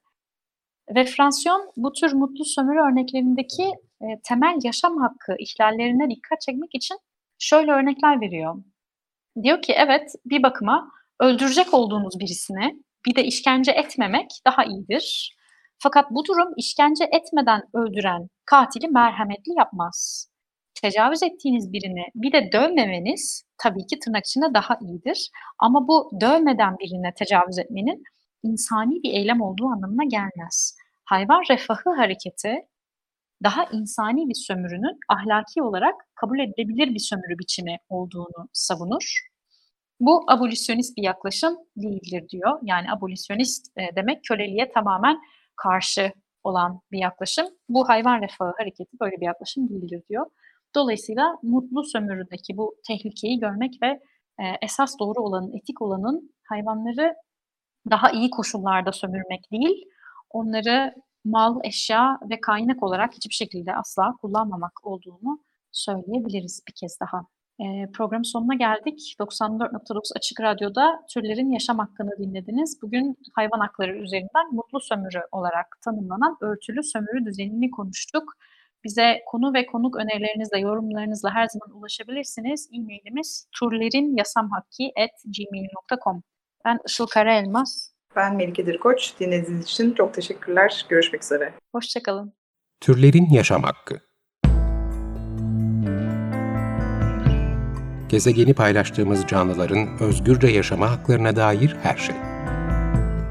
Ve 0.95 1.05
Fransiyon 1.05 1.73
bu 1.77 1.93
tür 1.93 2.13
mutlu 2.13 2.45
sömürü 2.45 2.79
örneklerindeki 2.79 3.63
e, 4.01 4.07
temel 4.25 4.59
yaşam 4.65 4.97
hakkı 4.99 5.37
ihlallerine 5.39 6.11
dikkat 6.11 6.41
çekmek 6.41 6.75
için 6.75 6.99
şöyle 7.39 7.73
örnekler 7.73 8.21
veriyor. 8.21 8.55
Diyor 9.43 9.63
ki 9.63 9.73
evet 9.73 10.13
bir 10.25 10.43
bakıma 10.43 10.91
öldürecek 11.21 11.75
olduğunuz 11.75 12.21
birisine 12.21 12.75
bir 13.07 13.15
de 13.17 13.25
işkence 13.25 13.73
etmemek 13.73 14.31
daha 14.47 14.65
iyidir. 14.65 15.37
Fakat 15.79 16.11
bu 16.11 16.25
durum 16.25 16.53
işkence 16.57 17.05
etmeden 17.05 17.63
öldüren 17.75 18.29
katili 18.45 18.89
merhametli 18.89 19.53
yapmaz. 19.59 20.29
Tecavüz 20.83 21.23
ettiğiniz 21.23 21.73
birini 21.73 22.05
bir 22.15 22.33
de 22.33 22.53
dövmemeniz 22.53 23.45
tabii 23.59 23.87
ki 23.87 23.99
tırnak 23.99 24.27
içinde 24.27 24.55
daha 24.55 24.79
iyidir. 24.83 25.31
Ama 25.59 25.89
bu 25.89 26.11
dövmeden 26.21 26.79
birine 26.79 27.15
tecavüz 27.15 27.59
etmenin 27.59 28.03
insani 28.43 29.03
bir 29.03 29.13
eylem 29.13 29.41
olduğu 29.41 29.67
anlamına 29.67 30.05
gelmez. 30.05 30.77
Hayvan 31.05 31.43
refahı 31.51 31.97
hareketi 31.97 32.69
daha 33.43 33.65
insani 33.65 34.29
bir 34.29 34.35
sömürünün 34.35 34.99
ahlaki 35.09 35.63
olarak 35.63 35.95
kabul 36.15 36.39
edilebilir 36.39 36.95
bir 36.95 36.99
sömürü 36.99 37.39
biçimi 37.39 37.77
olduğunu 37.89 38.49
savunur. 38.53 39.29
Bu 40.01 40.25
abolisyonist 40.29 40.97
bir 40.97 41.03
yaklaşım 41.03 41.59
değildir 41.77 42.29
diyor. 42.29 42.59
Yani 42.63 42.93
abolisyonist 42.93 43.79
e, 43.79 43.97
demek 43.97 44.25
köleliğe 44.25 44.73
tamamen 44.73 45.19
karşı 45.57 46.13
olan 46.45 46.81
bir 46.93 46.99
yaklaşım. 46.99 47.47
Bu 47.69 47.89
hayvan 47.89 48.23
refahı 48.23 48.53
hareketi 48.59 49.01
böyle 49.01 49.21
bir 49.21 49.27
yaklaşım 49.27 49.69
değildir 49.69 50.03
diyor. 50.09 50.27
Dolayısıyla 50.75 51.39
mutlu 51.43 51.85
sömürüdeki 51.85 52.57
bu 52.57 52.77
tehlikeyi 52.87 53.41
görmek 53.41 53.83
ve 53.83 53.89
e, 54.41 54.45
esas 54.63 54.99
doğru 54.99 55.21
olanın, 55.21 55.57
etik 55.57 55.83
olanın 55.83 56.35
hayvanları 56.49 57.15
daha 57.91 58.11
iyi 58.11 58.31
koşullarda 58.31 58.93
sömürmek 58.93 59.51
değil, 59.53 59.85
onları 60.31 60.95
mal, 61.25 61.61
eşya 61.65 62.19
ve 62.31 62.41
kaynak 62.41 62.83
olarak 62.83 63.15
hiçbir 63.15 63.35
şekilde 63.35 63.77
asla 63.77 64.17
kullanmamak 64.21 64.87
olduğunu 64.87 65.41
söyleyebiliriz 65.73 66.63
bir 66.69 66.73
kez 66.73 67.01
daha. 67.01 67.27
E, 67.61 67.91
programın 67.93 68.23
sonuna 68.23 68.55
geldik. 68.55 69.15
94.9 69.21 70.13
Açık 70.17 70.41
Radyo'da 70.41 71.05
türlerin 71.11 71.51
yaşam 71.51 71.79
hakkını 71.79 72.19
dinlediniz. 72.19 72.83
Bugün 72.83 73.17
hayvan 73.35 73.61
hakları 73.61 73.99
üzerinden 73.99 74.53
mutlu 74.53 74.81
sömürü 74.81 75.21
olarak 75.33 75.79
tanımlanan 75.85 76.37
örtülü 76.41 76.83
sömürü 76.83 77.25
düzenini 77.25 77.71
konuştuk. 77.71 78.33
Bize 78.85 79.23
konu 79.27 79.55
ve 79.55 79.67
konuk 79.67 79.97
önerilerinizle, 79.97 80.61
yorumlarınızla 80.61 81.31
her 81.31 81.49
zaman 81.49 81.79
ulaşabilirsiniz. 81.79 82.69
E-mailimiz 82.73 83.49
turlerinyasamhakki.gmail.com 83.61 86.23
Ben 86.65 86.79
Işıl 86.87 87.07
Karaelmaz. 87.07 87.93
Ben 88.17 88.37
Melike 88.37 88.67
Dirkoç. 88.67 89.13
Dinlediğiniz 89.21 89.65
için 89.65 89.95
çok 89.95 90.15
teşekkürler. 90.15 90.87
Görüşmek 90.89 91.23
üzere. 91.23 91.55
Hoşçakalın. 91.73 92.33
Türlerin 92.81 93.31
Yaşam 93.31 93.63
Hakkı 93.63 94.01
Gezegeni 98.09 98.55
paylaştığımız 98.55 99.27
canlıların 99.27 99.89
özgürce 100.01 100.47
yaşama 100.47 100.91
haklarına 100.91 101.37
dair 101.37 101.77
her 101.83 101.97
şey. 101.97 102.17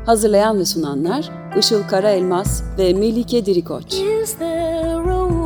Hazırlayan 0.06 0.60
ve 0.60 0.66
sunanlar 0.66 1.30
Işıl 1.58 1.88
Karaelmaz 1.88 2.64
ve 2.78 2.94
Melike 2.94 3.46
Dirikoç. 3.46 3.94
Is 3.94 4.38
there 4.38 5.12
a 5.12 5.37